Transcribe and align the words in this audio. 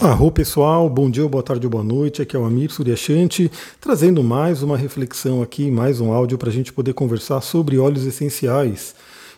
Arro 0.00 0.30
pessoal, 0.30 0.88
bom 0.88 1.10
dia, 1.10 1.26
boa 1.26 1.42
tarde, 1.42 1.66
boa 1.66 1.82
noite. 1.82 2.22
Aqui 2.22 2.36
é 2.36 2.38
o 2.38 2.44
Amir 2.44 2.70
Suryashanti, 2.70 3.50
trazendo 3.80 4.22
mais 4.22 4.62
uma 4.62 4.76
reflexão 4.76 5.42
aqui, 5.42 5.72
mais 5.72 6.00
um 6.00 6.12
áudio 6.12 6.38
para 6.38 6.50
a 6.50 6.52
gente 6.52 6.72
poder 6.72 6.92
conversar 6.92 7.40
sobre 7.40 7.78
óleos 7.78 8.06
essenciais. 8.06 8.94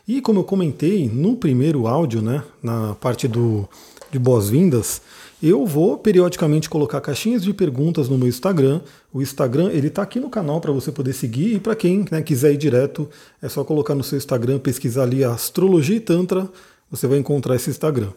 E 0.07 0.21
como 0.21 0.41
eu 0.41 0.45
comentei 0.45 1.09
no 1.09 1.35
primeiro 1.35 1.87
áudio, 1.87 2.21
né, 2.21 2.43
na 2.63 2.95
parte 2.97 3.27
do, 3.27 3.67
de 4.13 4.19
boas-vindas, 4.19 5.01
eu 5.43 5.65
vou 5.65 5.97
periodicamente 5.97 6.69
colocar 6.69 7.01
caixinhas 7.01 7.43
de 7.43 7.55
perguntas 7.55 8.11
no 8.11 8.19
meu 8.19 8.29
Instagram. 8.29 8.83
O 9.15 9.23
Instagram 9.23 9.71
ele 9.73 9.87
está 9.87 10.03
aqui 10.03 10.21
no 10.21 10.29
canal 10.29 10.61
para 10.61 10.73
você 10.73 10.93
poder 10.93 11.15
seguir 11.15 11.55
e 11.55 11.59
para 11.59 11.75
quem 11.75 12.05
né, 12.11 12.21
quiser 12.21 12.53
ir 12.53 12.59
direto 12.59 13.09
é 13.41 13.49
só 13.49 13.65
colocar 13.65 13.95
no 13.95 14.05
seu 14.05 14.19
Instagram, 14.19 14.59
pesquisar 14.59 15.05
ali 15.05 15.25
Astrologia 15.25 15.97
e 15.97 16.01
Tantra, 16.01 16.47
você 16.91 17.07
vai 17.07 17.17
encontrar 17.17 17.57
esse 17.57 17.71
Instagram. 17.71 18.11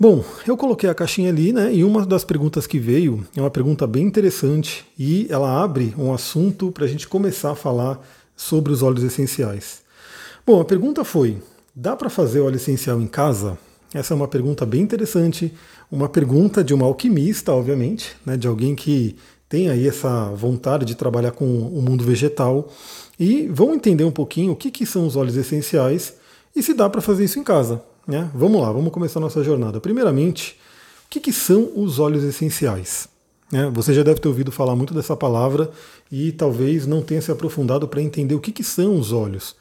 Bom, 0.00 0.24
eu 0.46 0.56
coloquei 0.56 0.88
a 0.88 0.94
caixinha 0.94 1.28
ali, 1.28 1.52
né? 1.52 1.74
E 1.74 1.82
uma 1.82 2.06
das 2.06 2.22
perguntas 2.22 2.68
que 2.68 2.78
veio 2.78 3.26
é 3.36 3.40
uma 3.40 3.50
pergunta 3.50 3.84
bem 3.84 4.04
interessante 4.04 4.86
e 4.96 5.26
ela 5.28 5.60
abre 5.60 5.92
um 5.98 6.14
assunto 6.14 6.70
para 6.70 6.84
a 6.84 6.86
gente 6.86 7.08
começar 7.08 7.50
a 7.50 7.56
falar 7.56 8.00
sobre 8.36 8.72
os 8.72 8.80
óleos 8.80 9.02
essenciais. 9.02 9.82
Bom, 10.46 10.60
a 10.60 10.64
pergunta 10.64 11.02
foi: 11.02 11.38
dá 11.74 11.96
para 11.96 12.08
fazer 12.08 12.38
óleo 12.38 12.54
essencial 12.54 13.00
em 13.00 13.08
casa? 13.08 13.58
Essa 13.92 14.14
é 14.14 14.16
uma 14.16 14.28
pergunta 14.28 14.64
bem 14.64 14.82
interessante, 14.82 15.52
uma 15.90 16.08
pergunta 16.08 16.62
de 16.62 16.72
uma 16.72 16.86
alquimista, 16.86 17.52
obviamente, 17.52 18.14
né? 18.24 18.36
De 18.36 18.46
alguém 18.46 18.76
que 18.76 19.16
tem 19.48 19.68
aí 19.68 19.88
essa 19.88 20.30
vontade 20.30 20.84
de 20.84 20.94
trabalhar 20.94 21.32
com 21.32 21.44
o 21.44 21.82
mundo 21.82 22.04
vegetal. 22.04 22.68
E 23.18 23.48
vamos 23.48 23.74
entender 23.74 24.04
um 24.04 24.12
pouquinho 24.12 24.52
o 24.52 24.56
que, 24.56 24.70
que 24.70 24.86
são 24.86 25.08
os 25.08 25.16
óleos 25.16 25.36
essenciais 25.36 26.14
e 26.54 26.62
se 26.62 26.72
dá 26.72 26.88
para 26.88 27.00
fazer 27.00 27.24
isso 27.24 27.40
em 27.40 27.42
casa. 27.42 27.82
Né? 28.08 28.30
Vamos 28.34 28.62
lá, 28.62 28.72
vamos 28.72 28.90
começar 28.90 29.20
nossa 29.20 29.44
jornada. 29.44 29.82
Primeiramente, 29.82 30.58
o 31.04 31.10
que, 31.10 31.20
que 31.20 31.30
são 31.30 31.70
os 31.76 31.98
óleos 31.98 32.24
essenciais? 32.24 33.06
Né? 33.52 33.70
Você 33.74 33.92
já 33.92 34.02
deve 34.02 34.18
ter 34.18 34.28
ouvido 34.28 34.50
falar 34.50 34.74
muito 34.74 34.94
dessa 34.94 35.14
palavra 35.14 35.70
e 36.10 36.32
talvez 36.32 36.86
não 36.86 37.02
tenha 37.02 37.20
se 37.20 37.30
aprofundado 37.30 37.86
para 37.86 38.00
entender 38.00 38.34
o 38.34 38.40
que, 38.40 38.50
que 38.50 38.64
são 38.64 38.98
os 38.98 39.12
óleos. 39.12 39.54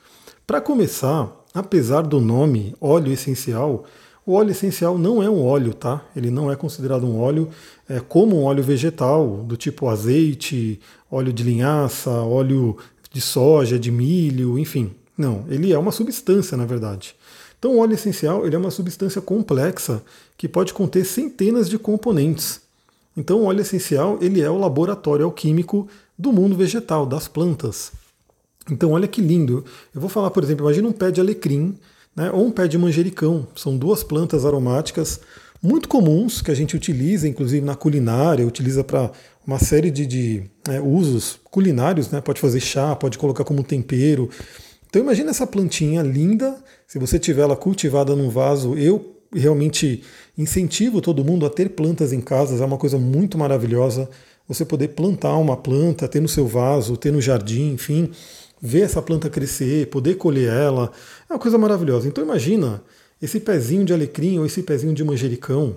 Para 0.46 0.62
começar, 0.62 1.30
apesar 1.54 2.04
do 2.04 2.22
nome 2.22 2.74
óleo 2.80 3.12
essencial, 3.12 3.84
o 4.26 4.32
óleo 4.32 4.52
essencial 4.52 4.98
não 4.98 5.22
é 5.22 5.30
um 5.30 5.44
óleo, 5.44 5.74
tá? 5.74 6.06
Ele 6.16 6.32
não 6.32 6.50
é 6.50 6.56
considerado 6.56 7.06
um 7.06 7.20
óleo 7.20 7.50
é, 7.90 8.00
como 8.00 8.38
um 8.38 8.44
óleo 8.46 8.64
vegetal, 8.64 9.44
do 9.46 9.58
tipo 9.58 9.90
azeite, 9.90 10.80
óleo 11.12 11.34
de 11.34 11.44
linhaça, 11.44 12.12
óleo 12.12 12.78
de 13.12 13.20
soja, 13.20 13.78
de 13.78 13.92
milho, 13.92 14.58
enfim. 14.58 14.92
Não, 15.18 15.44
ele 15.50 15.74
é 15.74 15.78
uma 15.78 15.92
substância, 15.92 16.56
na 16.56 16.66
verdade. 16.66 17.14
Então, 17.60 17.76
o 17.76 17.80
óleo 17.80 17.94
essencial 17.94 18.46
ele 18.46 18.56
é 18.56 18.60
uma 18.60 18.72
substância 18.72 19.22
complexa 19.22 20.04
que 20.38 20.48
pode 20.48 20.74
conter 20.74 21.06
centenas 21.06 21.70
de 21.70 21.80
componentes. 21.80 22.62
Então, 23.16 23.42
o 23.42 23.46
óleo 23.46 23.62
essencial 23.62 24.18
ele 24.22 24.42
é 24.42 24.50
o 24.50 24.58
laboratório 24.58 25.26
alquímico 25.26 25.88
do 26.18 26.32
mundo 26.32 26.56
vegetal, 26.56 27.06
das 27.06 27.28
plantas. 27.28 27.92
Então, 28.70 28.92
olha 28.92 29.08
que 29.08 29.22
lindo. 29.22 29.66
Eu 29.94 30.02
vou 30.02 30.10
falar, 30.10 30.30
por 30.30 30.44
exemplo, 30.44 30.66
imagina 30.66 30.88
um 30.88 30.92
pé 30.92 31.10
de 31.10 31.20
alecrim 31.20 31.76
né, 32.16 32.32
ou 32.32 32.46
um 32.46 32.52
pé 32.52 32.68
de 32.68 32.78
manjericão. 32.78 33.48
São 33.56 33.78
duas 33.78 34.04
plantas 34.04 34.46
aromáticas 34.46 35.20
muito 35.62 35.90
comuns 35.90 36.42
que 36.42 36.52
a 36.52 36.54
gente 36.54 36.76
utiliza, 36.76 37.28
inclusive 37.28 37.66
na 37.66 37.76
culinária, 37.76 38.46
utiliza 38.46 38.84
para 38.84 39.12
uma 39.46 39.60
série 39.60 39.90
de, 39.90 40.06
de 40.06 40.44
é, 40.70 40.80
usos 40.80 41.40
culinários, 41.46 42.12
né? 42.12 42.22
pode 42.22 42.40
fazer 42.40 42.60
chá, 42.60 42.96
pode 42.96 43.18
colocar 43.18 43.44
como 43.44 43.64
tempero. 43.64 44.30
Então 44.90 45.02
imagina 45.02 45.32
essa 45.32 45.46
plantinha 45.46 46.02
linda, 46.02 46.58
se 46.88 46.98
você 46.98 47.20
tiver 47.20 47.42
ela 47.42 47.56
cultivada 47.56 48.16
num 48.16 48.30
vaso, 48.30 48.78
eu 48.78 49.16
realmente 49.34 50.04
incentivo 50.38 51.02
todo 51.02 51.24
mundo 51.24 51.46
a 51.46 51.50
ter 51.50 51.70
plantas 51.70 52.14
em 52.14 52.22
casa, 52.22 52.62
é 52.62 52.66
uma 52.66 52.78
coisa 52.78 52.98
muito 52.98 53.38
maravilhosa. 53.38 54.10
Você 54.48 54.64
poder 54.64 54.90
plantar 54.90 55.36
uma 55.36 55.58
planta, 55.58 56.08
ter 56.08 56.22
no 56.22 56.28
seu 56.30 56.48
vaso, 56.48 56.96
ter 56.96 57.12
no 57.12 57.22
jardim, 57.22 57.74
enfim, 57.74 58.12
ver 58.62 58.82
essa 58.82 59.02
planta 59.02 59.30
crescer, 59.30 59.88
poder 59.88 60.16
colher 60.16 60.50
ela, 60.50 60.92
é 61.30 61.34
uma 61.34 61.40
coisa 61.40 61.58
maravilhosa. 61.58 62.08
Então 62.08 62.24
imagina 62.24 62.82
esse 63.22 63.40
pezinho 63.40 63.84
de 63.84 63.94
alecrim 63.94 64.40
ou 64.40 64.46
esse 64.46 64.64
pezinho 64.64 64.94
de 64.94 65.04
manjericão. 65.04 65.76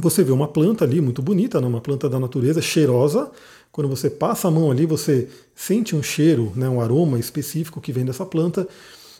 Você 0.00 0.24
vê 0.24 0.32
uma 0.32 0.48
planta 0.48 0.84
ali 0.84 1.02
muito 1.02 1.20
bonita, 1.20 1.60
né? 1.60 1.66
uma 1.66 1.80
planta 1.80 2.08
da 2.08 2.18
natureza, 2.18 2.62
cheirosa, 2.62 3.30
quando 3.72 3.88
você 3.88 4.10
passa 4.10 4.48
a 4.48 4.50
mão 4.50 4.70
ali, 4.70 4.84
você 4.84 5.28
sente 5.54 5.96
um 5.96 6.02
cheiro, 6.02 6.52
né, 6.54 6.68
um 6.68 6.80
aroma 6.80 7.18
específico 7.18 7.80
que 7.80 7.90
vem 7.90 8.04
dessa 8.04 8.26
planta. 8.26 8.68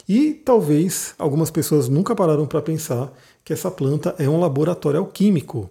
E 0.06 0.34
talvez 0.34 1.14
algumas 1.18 1.50
pessoas 1.50 1.88
nunca 1.88 2.14
pararam 2.14 2.46
para 2.46 2.60
pensar 2.60 3.10
que 3.42 3.52
essa 3.52 3.70
planta 3.70 4.14
é 4.18 4.28
um 4.28 4.38
laboratório 4.38 5.00
alquímico. 5.00 5.70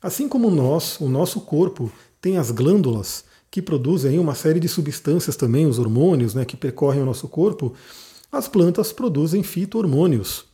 Assim 0.00 0.28
como 0.28 0.50
nós, 0.50 0.98
o 0.98 1.08
nosso 1.10 1.42
corpo 1.42 1.92
tem 2.22 2.38
as 2.38 2.50
glândulas 2.50 3.24
que 3.50 3.60
produzem 3.60 4.18
uma 4.18 4.34
série 4.34 4.58
de 4.58 4.66
substâncias 4.66 5.36
também, 5.36 5.66
os 5.66 5.78
hormônios 5.78 6.34
né, 6.34 6.46
que 6.46 6.56
percorrem 6.56 7.02
o 7.02 7.06
nosso 7.06 7.28
corpo, 7.28 7.74
as 8.32 8.48
plantas 8.48 8.92
produzem 8.92 9.42
fito-hormônios. 9.42 10.46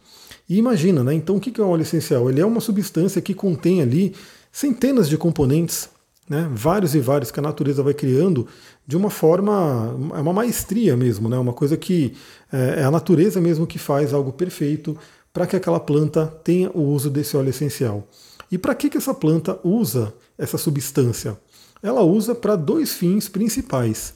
E 0.48 0.56
imagina, 0.58 1.04
né? 1.04 1.14
Então 1.14 1.36
o 1.36 1.40
que 1.40 1.60
é 1.60 1.62
o 1.62 1.68
óleo 1.68 1.82
essencial? 1.82 2.28
Ele 2.28 2.40
é 2.40 2.46
uma 2.46 2.60
substância 2.60 3.22
que 3.22 3.34
contém 3.34 3.80
ali 3.82 4.16
centenas 4.50 5.08
de 5.08 5.16
componentes 5.16 5.88
né, 6.28 6.48
vários 6.52 6.94
e 6.94 7.00
vários 7.00 7.30
que 7.30 7.40
a 7.40 7.42
natureza 7.42 7.82
vai 7.82 7.94
criando 7.94 8.46
de 8.86 8.96
uma 8.96 9.10
forma, 9.10 9.96
é 10.14 10.20
uma 10.20 10.32
maestria 10.32 10.96
mesmo, 10.96 11.28
né, 11.28 11.38
uma 11.38 11.52
coisa 11.52 11.76
que 11.76 12.14
é, 12.52 12.80
é 12.80 12.84
a 12.84 12.90
natureza 12.90 13.40
mesmo 13.40 13.66
que 13.66 13.78
faz 13.78 14.12
algo 14.12 14.32
perfeito 14.32 14.96
para 15.32 15.46
que 15.46 15.56
aquela 15.56 15.80
planta 15.80 16.26
tenha 16.42 16.70
o 16.74 16.82
uso 16.82 17.10
desse 17.10 17.36
óleo 17.36 17.50
essencial. 17.50 18.08
E 18.50 18.56
para 18.56 18.74
que, 18.74 18.88
que 18.88 18.96
essa 18.96 19.14
planta 19.14 19.58
usa 19.62 20.12
essa 20.36 20.56
substância? 20.56 21.38
Ela 21.82 22.02
usa 22.02 22.34
para 22.34 22.56
dois 22.56 22.94
fins 22.94 23.28
principais. 23.28 24.14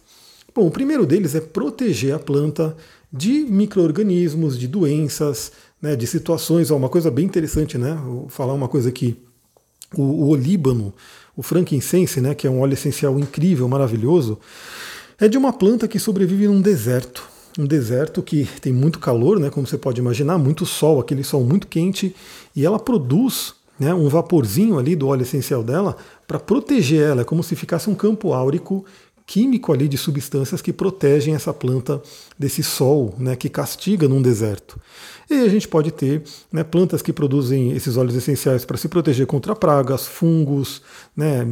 Bom, 0.55 0.67
o 0.67 0.71
primeiro 0.71 1.07
deles 1.07 1.35
é 1.35 1.41
proteger 1.41 2.15
a 2.15 2.19
planta 2.19 2.77
de 3.13 3.45
micro-organismos, 3.45 4.59
de 4.59 4.67
doenças, 4.67 5.53
né, 5.81 5.95
de 5.95 6.07
situações. 6.07 6.71
Ó, 6.71 6.77
uma 6.77 6.89
coisa 6.89 7.11
bem 7.11 7.25
interessante, 7.25 7.77
né? 7.77 7.95
Vou 8.05 8.29
falar 8.29 8.55
uma 8.55 8.69
coisa 8.69 8.89
aqui. 8.89 9.17
O, 9.95 10.03
o 10.03 10.29
olíbano, 10.29 10.95
o 11.37 11.43
frankincense, 11.43 12.21
né, 12.21 12.35
que 12.35 12.47
é 12.47 12.51
um 12.51 12.61
óleo 12.61 12.75
essencial 12.75 13.19
incrível, 13.19 13.69
maravilhoso, 13.69 14.39
é 15.19 15.29
de 15.29 15.39
uma 15.39 15.53
planta 15.53 15.89
que 15.89 15.99
sobrevive 15.99 16.47
num 16.47 16.61
deserto. 16.61 17.25
Um 17.59 17.67
deserto 17.67 18.23
que 18.23 18.49
tem 18.61 18.73
muito 18.73 18.99
calor, 18.99 19.39
né, 19.39 19.51
como 19.51 19.67
você 19.67 19.79
pode 19.79 20.01
imaginar, 20.01 20.39
muito 20.39 20.65
sol, 20.65 21.01
aquele 21.01 21.23
sol 21.23 21.45
muito 21.45 21.67
quente, 21.67 22.15
e 22.57 22.65
ela 22.65 22.79
produz 22.79 23.55
né, 23.79 23.93
um 23.95 24.09
vaporzinho 24.09 24.79
ali 24.79 24.95
do 24.95 25.09
óleo 25.09 25.23
essencial 25.23 25.63
dela 25.63 25.97
para 26.27 26.39
proteger 26.39 27.03
ela, 27.03 27.23
é 27.23 27.25
como 27.25 27.43
se 27.43 27.57
ficasse 27.57 27.91
um 27.91 27.95
campo 27.95 28.33
áurico 28.33 28.85
químico 29.33 29.73
ali 29.73 29.89
de 29.89 29.97
substâncias 29.97 30.61
que 30.61 30.75
protegem 30.75 31.35
essa 31.35 31.55
planta 31.55 32.03
desse 32.39 32.63
sol 32.63 33.15
né, 33.19 33.35
que 33.35 33.49
castiga 33.49 34.07
num 34.07 34.21
deserto. 34.21 34.79
E 35.31 35.41
a 35.41 35.49
gente 35.49 35.67
pode 35.67 35.91
ter 35.91 36.23
né, 36.53 36.63
plantas 36.63 37.01
que 37.01 37.15
produzem 37.15 37.73
esses 37.73 37.97
óleos 37.97 38.15
essenciais 38.15 38.67
para 38.67 38.77
se 38.77 38.89
proteger 38.89 39.27
contra 39.27 39.57
pragas, 39.57 40.07
fungos, 40.07 40.83
né, 41.17 41.49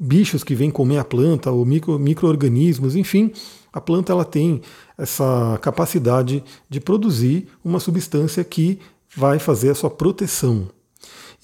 bichos 0.00 0.42
que 0.42 0.56
vêm 0.56 0.68
comer 0.68 0.98
a 0.98 1.04
planta, 1.04 1.48
ou 1.52 1.64
micro, 1.64 1.96
micro-organismos, 1.96 2.96
enfim. 2.96 3.30
A 3.72 3.80
planta 3.80 4.10
ela 4.10 4.24
tem 4.24 4.60
essa 4.98 5.60
capacidade 5.62 6.42
de 6.68 6.80
produzir 6.80 7.46
uma 7.64 7.78
substância 7.78 8.42
que 8.42 8.80
vai 9.14 9.38
fazer 9.38 9.70
a 9.70 9.76
sua 9.76 9.90
proteção. 9.90 10.66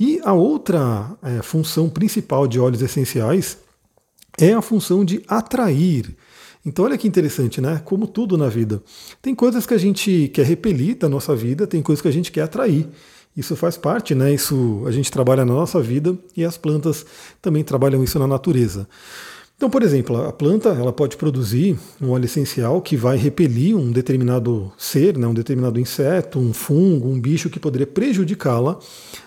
E 0.01 0.21
a 0.25 0.33
outra 0.33 1.17
é, 1.23 1.41
função 1.41 1.89
principal 1.89 2.49
de 2.49 2.59
óleos 2.59 2.83
essenciais 2.83 3.59
é 4.39 4.53
a 4.53 4.63
função 4.63 5.05
de 5.05 5.23
atrair. 5.29 6.17
Então, 6.65 6.85
olha 6.85 6.99
que 6.99 7.09
interessante, 7.09 7.61
né? 7.61 7.81
Como 7.85 8.07
tudo 8.07 8.37
na 8.37 8.49
vida. 8.49 8.83
Tem 9.23 9.35
coisas 9.35 9.67
que 9.67 9.75
a 9.75 9.79
gente 9.79 10.31
quer 10.35 10.45
repelir 10.45 10.97
da 10.97 11.09
nossa 11.09 11.35
vida, 11.35 11.67
tem 11.67 11.83
coisas 11.83 12.03
que 12.03 12.09
a 12.09 12.13
gente 12.13 12.31
quer 12.31 12.43
atrair. 12.43 12.87
Isso 13.37 13.55
faz 13.55 13.77
parte, 13.77 14.15
né? 14.15 14.35
Isso 14.35 14.83
a 14.87 14.91
gente 14.91 15.11
trabalha 15.11 15.45
na 15.45 15.55
nossa 15.55 15.81
vida 15.81 16.19
e 16.37 16.45
as 16.45 16.59
plantas 16.59 17.07
também 17.41 17.63
trabalham 17.63 18.03
isso 18.03 18.19
na 18.19 18.27
natureza. 18.27 18.89
Então, 19.59 19.69
por 19.69 19.83
exemplo, 19.83 20.17
a 20.25 20.33
planta 20.33 20.69
ela 20.69 20.93
pode 20.93 21.17
produzir 21.17 21.77
um 22.01 22.11
óleo 22.11 22.27
essencial 22.27 22.81
que 22.81 22.97
vai 22.97 23.17
repelir 23.17 23.77
um 23.77 23.91
determinado 23.91 24.73
ser, 24.79 25.19
né, 25.19 25.27
um 25.27 25.35
determinado 25.35 25.81
inseto, 25.81 26.39
um 26.39 26.53
fungo, 26.53 27.09
um 27.09 27.21
bicho 27.21 27.51
que 27.51 27.59
poderia 27.59 27.85
prejudicá-la, 27.85 28.79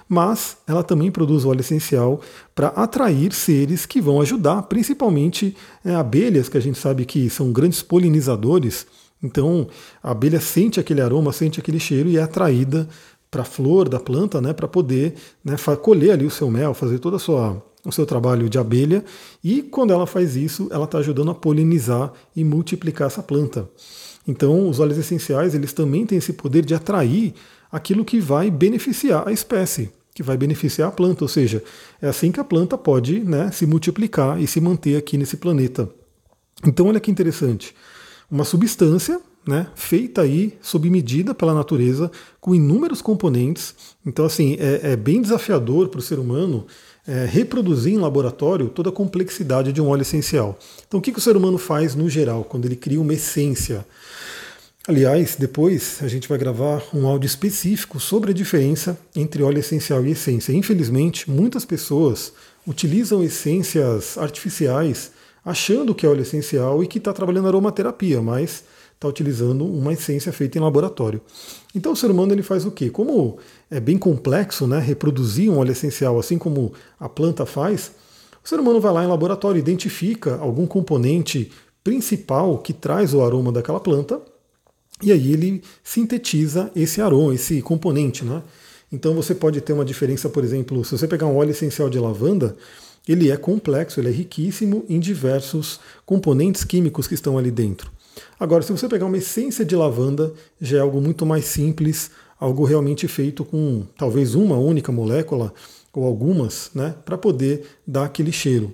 mas 0.08 0.56
ela 0.66 0.84
também 0.84 1.12
produz 1.12 1.44
óleo 1.44 1.60
essencial 1.60 2.22
para 2.56 2.70
atrair 2.70 3.34
seres 3.34 3.86
que 3.86 4.00
vão 4.00 4.22
ajudar, 4.22 4.62
principalmente 4.64 5.54
é, 5.84 5.94
abelhas, 5.94 6.48
que 6.48 6.58
a 6.58 6.62
gente 6.62 6.80
sabe 6.80 7.04
que 7.04 7.30
são 7.30 7.52
grandes 7.52 7.84
polinizadores. 7.84 8.88
Então, 9.22 9.68
a 10.02 10.12
abelha 10.12 10.40
sente 10.40 10.80
aquele 10.80 11.02
aroma, 11.02 11.34
sente 11.34 11.60
aquele 11.60 11.78
cheiro 11.80 12.08
e 12.08 12.16
é 12.16 12.22
atraída 12.22 12.88
para 13.30 13.42
a 13.42 13.46
flor 13.46 13.90
da 13.90 14.00
planta, 14.00 14.40
né, 14.40 14.54
para 14.54 14.68
poder 14.70 15.14
né, 15.44 15.58
colher 15.82 16.12
ali 16.12 16.26
o 16.26 16.32
seu 16.32 16.50
mel, 16.50 16.74
fazer 16.74 17.00
toda 17.00 17.18
a 17.18 17.20
sua 17.20 17.62
o 17.86 17.92
seu 17.92 18.06
trabalho 18.06 18.50
de 18.50 18.58
abelha, 18.58 19.04
e 19.44 19.62
quando 19.62 19.92
ela 19.92 20.06
faz 20.06 20.36
isso, 20.36 20.68
ela 20.72 20.86
está 20.86 21.00
ajudando 21.00 21.32
a 21.32 21.36
polinizar 21.36 22.14
e 22.36 22.44
multiplicar 22.44 23.08
essa 23.08 23.24
planta. 23.24 23.68
Então, 24.28 24.70
os 24.70 24.80
óleos 24.80 24.98
essenciais, 24.98 25.56
eles 25.56 25.74
também 25.74 26.06
têm 26.06 26.18
esse 26.18 26.34
poder 26.34 26.64
de 26.64 26.76
atrair 26.76 27.34
aquilo 27.72 28.06
que 28.06 28.20
vai 28.20 28.52
beneficiar 28.52 29.28
a 29.28 29.32
espécie. 29.32 29.90
que 30.14 30.22
vai 30.22 30.36
beneficiar 30.36 30.90
a 30.90 30.92
planta, 30.92 31.24
ou 31.24 31.28
seja, 31.30 31.64
é 32.02 32.08
assim 32.10 32.34
que 32.34 32.40
a 32.40 32.44
planta 32.44 32.78
pode 32.78 33.22
né, 33.22 33.50
se 33.50 33.66
multiplicar 33.66 34.42
e 34.42 34.46
se 34.46 34.60
manter 34.60 34.98
aqui 34.98 35.18
nesse 35.18 35.38
planeta. 35.38 35.90
Então, 36.68 36.88
olha 36.88 37.00
que 37.00 37.10
interessante. 37.10 37.74
Uma 38.30 38.44
substância 38.44 39.22
né, 39.48 39.68
feita 39.74 40.22
aí 40.22 40.58
sob 40.62 40.90
medida 40.90 41.34
pela 41.34 41.54
natureza, 41.54 42.12
com 42.40 42.54
inúmeros 42.54 43.02
componentes. 43.02 43.74
Então, 44.06 44.26
assim, 44.26 44.58
é, 44.60 44.92
é 44.92 44.96
bem 44.96 45.22
desafiador 45.22 45.88
para 45.88 46.00
o 46.00 46.04
ser 46.04 46.20
humano 46.20 46.66
é, 47.08 47.26
reproduzir 47.26 47.94
em 47.94 47.98
laboratório 47.98 48.70
toda 48.70 48.90
a 48.90 48.94
complexidade 48.94 49.74
de 49.74 49.82
um 49.82 49.88
óleo 49.88 50.02
essencial. 50.02 50.58
Então, 50.88 51.00
o 51.00 51.04
que, 51.04 51.12
que 51.12 51.20
o 51.20 51.22
ser 51.22 51.36
humano 51.36 51.58
faz 51.58 51.96
no 51.96 52.10
geral 52.10 52.44
quando 52.44 52.66
ele 52.66 52.76
cria 52.76 53.02
uma 53.02 53.14
essência? 53.14 53.86
Aliás, 54.88 55.36
depois 55.38 56.00
a 56.02 56.08
gente 56.08 56.28
vai 56.28 56.38
gravar 56.38 56.82
um 56.94 57.06
áudio 57.06 57.28
específico 57.28 58.00
sobre 58.00 58.32
a 58.32 58.34
diferença 58.34 58.98
entre 59.16 59.44
óleo 59.44 59.60
essencial 59.60 60.04
e 60.06 60.12
essência. 60.12 60.54
Infelizmente, 60.54 61.30
muitas 61.30 61.64
pessoas 61.64 62.34
utilizam 62.68 63.24
essências 63.24 64.18
artificiais 64.18 65.12
achando 65.46 65.94
que 65.94 66.06
é 66.06 66.10
óleo 66.10 66.22
essencial 66.22 66.84
e 66.84 66.88
que 66.88 66.98
está 66.98 67.14
trabalhando 67.14 67.48
aromaterapia, 67.48 68.22
mas 68.22 68.64
está 69.02 69.08
utilizando 69.08 69.66
uma 69.66 69.94
essência 69.94 70.32
feita 70.32 70.60
em 70.60 70.62
laboratório. 70.62 71.20
Então 71.74 71.94
o 71.94 71.96
ser 71.96 72.12
humano 72.12 72.34
ele 72.34 72.44
faz 72.44 72.66
o 72.68 72.72
quê? 72.72 72.92
Como 72.92 73.40
é 73.70 73.80
bem 73.80 73.98
complexo 73.98 74.68
né, 74.68 74.78
reproduzir 74.78 75.50
um 75.50 75.58
óleo 75.58 75.72
essencial 75.72 76.20
assim 76.20 76.38
como 76.38 76.72
a 77.00 77.10
planta 77.10 77.44
faz, 77.44 77.92
o 78.44 78.48
ser 78.48 78.60
humano 78.60 78.80
vai 78.80 78.94
lá 78.94 79.04
em 79.04 79.08
laboratório, 79.08 79.58
identifica 79.58 80.36
algum 80.36 80.68
componente 80.68 81.52
principal 81.84 82.60
que 82.60 82.74
traz 82.74 83.12
o 83.12 83.24
aroma 83.24 83.52
daquela 83.52 83.80
planta, 83.80 84.22
e 85.02 85.12
aí 85.12 85.34
ele 85.34 85.64
sintetiza 85.84 86.72
esse 86.76 87.02
aroma, 87.02 87.34
esse 87.34 87.60
componente. 87.64 88.24
Né? 88.24 88.44
Então 88.92 89.16
você 89.16 89.34
pode 89.34 89.62
ter 89.62 89.74
uma 89.74 89.86
diferença, 89.86 90.30
por 90.30 90.44
exemplo, 90.44 90.86
se 90.86 90.96
você 90.96 91.08
pegar 91.08 91.26
um 91.26 91.38
óleo 91.38 91.50
essencial 91.50 91.90
de 91.90 91.98
lavanda, 91.98 92.56
ele 93.08 93.32
é 93.32 93.38
complexo, 93.38 94.00
ele 94.00 94.10
é 94.10 94.12
riquíssimo 94.12 94.86
em 94.88 95.00
diversos 95.00 95.80
componentes 96.06 96.64
químicos 96.64 97.08
que 97.08 97.16
estão 97.16 97.36
ali 97.36 97.50
dentro. 97.50 97.92
Agora, 98.40 98.64
se 98.64 98.72
você 98.72 98.88
pegar 98.88 99.06
uma 99.06 99.18
essência 99.18 99.64
de 99.64 99.76
lavanda, 99.76 100.34
já 100.60 100.78
é 100.78 100.82
algo 100.82 101.00
muito 101.00 101.26
mais 101.26 101.46
simples, 101.46 102.12
algo 102.40 102.66
realmente 102.66 103.08
feito 103.08 103.46
com 103.46 103.84
talvez 103.98 104.34
uma 104.34 104.58
única 104.58 104.92
molécula 104.92 105.54
ou 105.94 106.06
algumas, 106.06 106.72
né, 106.74 106.96
para 107.06 107.18
poder 107.18 107.66
dar 107.86 108.06
aquele 108.06 108.32
cheiro. 108.32 108.74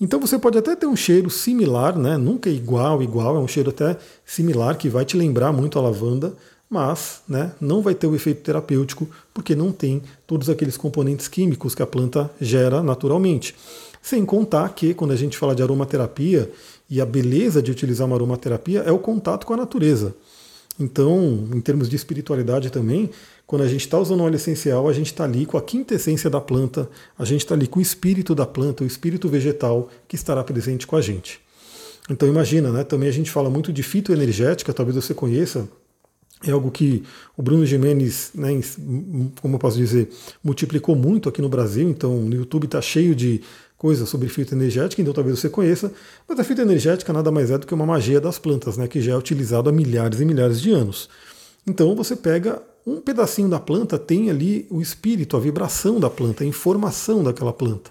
Então 0.00 0.20
você 0.20 0.38
pode 0.38 0.56
até 0.56 0.74
ter 0.76 0.86
um 0.86 0.96
cheiro 0.96 1.28
similar, 1.28 1.96
né, 1.98 2.16
nunca 2.16 2.48
igual, 2.48 3.02
igual, 3.02 3.36
é 3.36 3.38
um 3.38 3.48
cheiro 3.48 3.70
até 3.70 3.96
similar 4.24 4.76
que 4.76 4.88
vai 4.88 5.04
te 5.04 5.16
lembrar 5.16 5.52
muito 5.52 5.78
a 5.78 5.82
lavanda, 5.82 6.34
mas 6.70 7.22
né, 7.28 7.52
não 7.60 7.82
vai 7.82 7.94
ter 7.94 8.06
o 8.06 8.14
efeito 8.14 8.42
terapêutico 8.42 9.08
porque 9.32 9.54
não 9.54 9.72
tem 9.72 10.02
todos 10.26 10.48
aqueles 10.50 10.76
componentes 10.76 11.28
químicos 11.28 11.74
que 11.74 11.82
a 11.82 11.86
planta 11.86 12.30
gera 12.40 12.82
naturalmente. 12.82 13.54
Sem 14.00 14.24
contar 14.24 14.68
que 14.70 14.94
quando 14.94 15.12
a 15.12 15.16
gente 15.16 15.36
fala 15.36 15.54
de 15.54 15.62
aromaterapia, 15.62 16.50
e 16.90 17.00
a 17.00 17.06
beleza 17.06 17.62
de 17.62 17.70
utilizar 17.70 18.06
uma 18.06 18.16
aromaterapia 18.16 18.80
é 18.80 18.92
o 18.92 18.98
contato 18.98 19.46
com 19.46 19.54
a 19.54 19.56
natureza. 19.56 20.14
Então, 20.80 21.48
em 21.52 21.60
termos 21.60 21.88
de 21.88 21.96
espiritualidade 21.96 22.70
também, 22.70 23.10
quando 23.46 23.62
a 23.62 23.68
gente 23.68 23.80
está 23.80 23.98
usando 23.98 24.22
óleo 24.22 24.36
essencial, 24.36 24.88
a 24.88 24.92
gente 24.92 25.06
está 25.06 25.24
ali 25.24 25.44
com 25.44 25.58
a 25.58 25.62
quinta 25.62 25.94
essência 25.94 26.30
da 26.30 26.40
planta, 26.40 26.88
a 27.18 27.24
gente 27.24 27.40
está 27.40 27.54
ali 27.54 27.66
com 27.66 27.80
o 27.80 27.82
espírito 27.82 28.34
da 28.34 28.46
planta, 28.46 28.84
o 28.84 28.86
espírito 28.86 29.28
vegetal 29.28 29.88
que 30.06 30.14
estará 30.14 30.44
presente 30.44 30.86
com 30.86 30.94
a 30.94 31.00
gente. 31.00 31.40
Então 32.08 32.28
imagina, 32.28 32.70
né? 32.70 32.84
Também 32.84 33.08
a 33.08 33.12
gente 33.12 33.30
fala 33.30 33.50
muito 33.50 33.72
de 33.72 33.82
fitoenergética, 33.82 34.72
talvez 34.72 34.96
você 34.96 35.12
conheça. 35.12 35.68
É 36.46 36.52
algo 36.52 36.70
que 36.70 37.02
o 37.36 37.42
Bruno 37.42 37.66
Jimenez, 37.66 38.30
né, 38.32 38.60
como 39.42 39.56
eu 39.56 39.58
posso 39.58 39.76
dizer, 39.76 40.08
multiplicou 40.42 40.94
muito 40.94 41.28
aqui 41.28 41.42
no 41.42 41.48
Brasil. 41.48 41.88
Então, 41.88 42.16
no 42.20 42.36
YouTube 42.36 42.66
está 42.66 42.80
cheio 42.80 43.12
de 43.12 43.40
coisa 43.78 44.04
sobre 44.04 44.28
fitoenergética, 44.28 45.00
então 45.00 45.14
talvez 45.14 45.38
você 45.38 45.48
conheça, 45.48 45.92
mas 46.28 46.38
a 46.38 46.44
fitoenergética 46.44 47.12
nada 47.12 47.30
mais 47.30 47.50
é 47.50 47.56
do 47.56 47.66
que 47.66 47.72
uma 47.72 47.86
magia 47.86 48.20
das 48.20 48.36
plantas, 48.36 48.76
né, 48.76 48.88
que 48.88 49.00
já 49.00 49.12
é 49.12 49.16
utilizado 49.16 49.70
há 49.70 49.72
milhares 49.72 50.20
e 50.20 50.24
milhares 50.24 50.60
de 50.60 50.72
anos. 50.72 51.08
Então 51.64 51.94
você 51.94 52.16
pega 52.16 52.60
um 52.84 53.00
pedacinho 53.00 53.48
da 53.48 53.60
planta, 53.60 53.98
tem 53.98 54.30
ali 54.30 54.66
o 54.68 54.82
espírito, 54.82 55.36
a 55.36 55.40
vibração 55.40 56.00
da 56.00 56.10
planta, 56.10 56.42
a 56.42 56.46
informação 56.46 57.22
daquela 57.22 57.52
planta. 57.52 57.90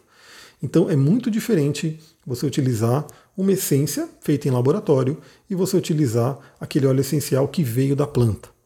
Então 0.62 0.89
é 0.89 0.95
muito 0.95 1.31
diferente 1.31 2.00
você 2.25 2.45
utilizar 2.45 3.07
uma 3.38 3.54
essência 3.54 4.10
feita 4.19 4.48
em 4.48 4.51
laboratório 4.51 5.18
e 5.50 5.56
você 5.56 5.78
utilizar 5.78 6.38
aquele 6.60 6.88
óleo 6.88 7.01
essencial 7.01 7.48
que 7.48 7.63
veio 7.63 7.95
da 7.95 8.06
planta. 8.07 8.56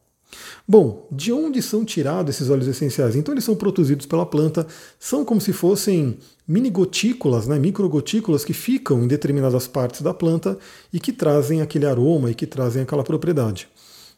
Bom, 0.68 1.08
de 1.12 1.32
onde 1.32 1.62
são 1.62 1.84
tirados 1.84 2.36
esses 2.36 2.50
óleos 2.50 2.68
essenciais? 2.68 3.16
Então 3.16 3.34
eles 3.34 3.44
são 3.44 3.56
produzidos 3.56 4.06
pela 4.06 4.26
planta, 4.26 4.66
são 5.00 5.26
como 5.26 5.42
se 5.42 5.52
fossem 5.52 6.18
mini 6.48 6.70
gotículas, 6.70 7.48
né, 7.48 7.58
microgotículas 7.60 8.44
que 8.44 8.54
ficam 8.54 9.04
em 9.04 9.08
determinadas 9.08 9.68
partes 9.68 10.02
da 10.02 10.14
planta 10.14 10.58
e 10.92 11.00
que 11.00 11.14
trazem 11.14 11.62
aquele 11.62 11.86
aroma 11.86 12.32
e 12.32 12.36
que 12.36 12.46
trazem 12.46 12.82
aquela 12.82 13.04
propriedade. 13.04 13.68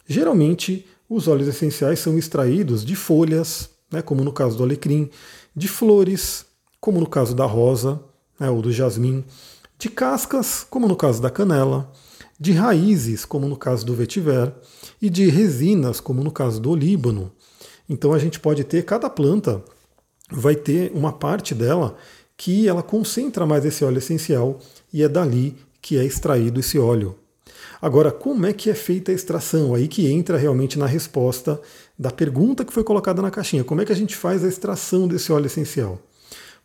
Geralmente, 0.08 0.86
os 1.10 1.28
óleos 1.28 1.48
essenciais 1.48 2.00
são 2.00 2.18
extraídos 2.18 2.84
de 2.84 2.96
folhas, 2.96 3.70
né, 3.92 4.02
como 4.02 4.24
no 4.24 4.34
caso 4.34 4.58
do 4.58 4.64
alecrim, 4.64 5.10
de 5.56 5.68
flores, 5.68 6.46
como 6.80 7.00
no 7.00 7.08
caso 7.08 7.36
da 7.36 7.46
rosa 7.46 8.02
né, 8.40 8.50
ou 8.50 8.62
do 8.62 8.72
jasmim, 8.72 9.24
de 9.78 9.90
cascas, 9.90 10.66
como 10.70 10.88
no 10.88 10.96
caso 10.96 11.22
da 11.22 11.30
canela, 11.30 11.92
de 12.44 12.52
raízes, 12.52 13.24
como 13.24 13.48
no 13.48 13.56
caso 13.56 13.86
do 13.86 13.96
vetiver, 13.96 14.54
e 15.02 15.10
de 15.10 15.30
resinas, 15.30 16.02
como 16.02 16.22
no 16.22 16.30
caso 16.30 16.60
do 16.60 16.72
olíbano. 16.72 17.32
Então 17.88 18.12
a 18.12 18.20
gente 18.20 18.38
pode 18.38 18.66
ter, 18.66 18.84
cada 18.84 19.10
planta 19.10 19.64
vai 20.30 20.54
ter 20.54 20.92
uma 20.94 21.14
parte 21.14 21.56
dela 21.56 21.96
que 22.36 22.68
ela 22.68 22.84
concentra 22.84 23.46
mais 23.46 23.64
esse 23.64 23.86
óleo 23.86 24.00
essencial 24.00 24.60
e 24.92 25.02
é 25.02 25.08
dali 25.08 25.56
que 25.82 25.98
é 25.98 26.04
extraído 26.04 26.60
esse 26.60 26.78
óleo. 26.78 27.16
Agora, 27.82 28.12
como 28.12 28.46
é 28.46 28.52
que 28.52 28.70
é 28.70 28.76
feita 28.76 29.14
a 29.14 29.16
extração? 29.16 29.74
Aí 29.74 29.88
que 29.88 30.12
entra 30.12 30.38
realmente 30.38 30.78
na 30.78 30.86
resposta 30.86 31.62
da 31.98 32.12
pergunta 32.12 32.66
que 32.66 32.74
foi 32.74 32.84
colocada 32.84 33.22
na 33.22 33.32
caixinha. 33.32 33.64
Como 33.64 33.80
é 33.80 33.86
que 33.86 33.94
a 33.94 33.96
gente 33.96 34.18
faz 34.18 34.44
a 34.44 34.50
extração 34.50 35.08
desse 35.08 35.32
óleo 35.32 35.46
essencial? 35.46 35.98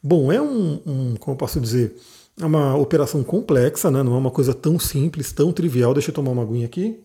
Bom, 0.02 0.32
é 0.32 0.42
um, 0.42 0.80
um 0.84 1.14
como 1.20 1.36
posso 1.36 1.60
dizer, 1.60 1.94
é 2.40 2.44
uma 2.44 2.76
operação 2.76 3.22
complexa, 3.22 3.90
né? 3.90 4.02
não 4.02 4.14
é 4.14 4.18
uma 4.18 4.30
coisa 4.30 4.54
tão 4.54 4.78
simples, 4.78 5.32
tão 5.32 5.52
trivial. 5.52 5.92
Deixa 5.92 6.10
eu 6.10 6.14
tomar 6.14 6.30
uma 6.30 6.42
aguinha 6.42 6.66
aqui. 6.66 7.00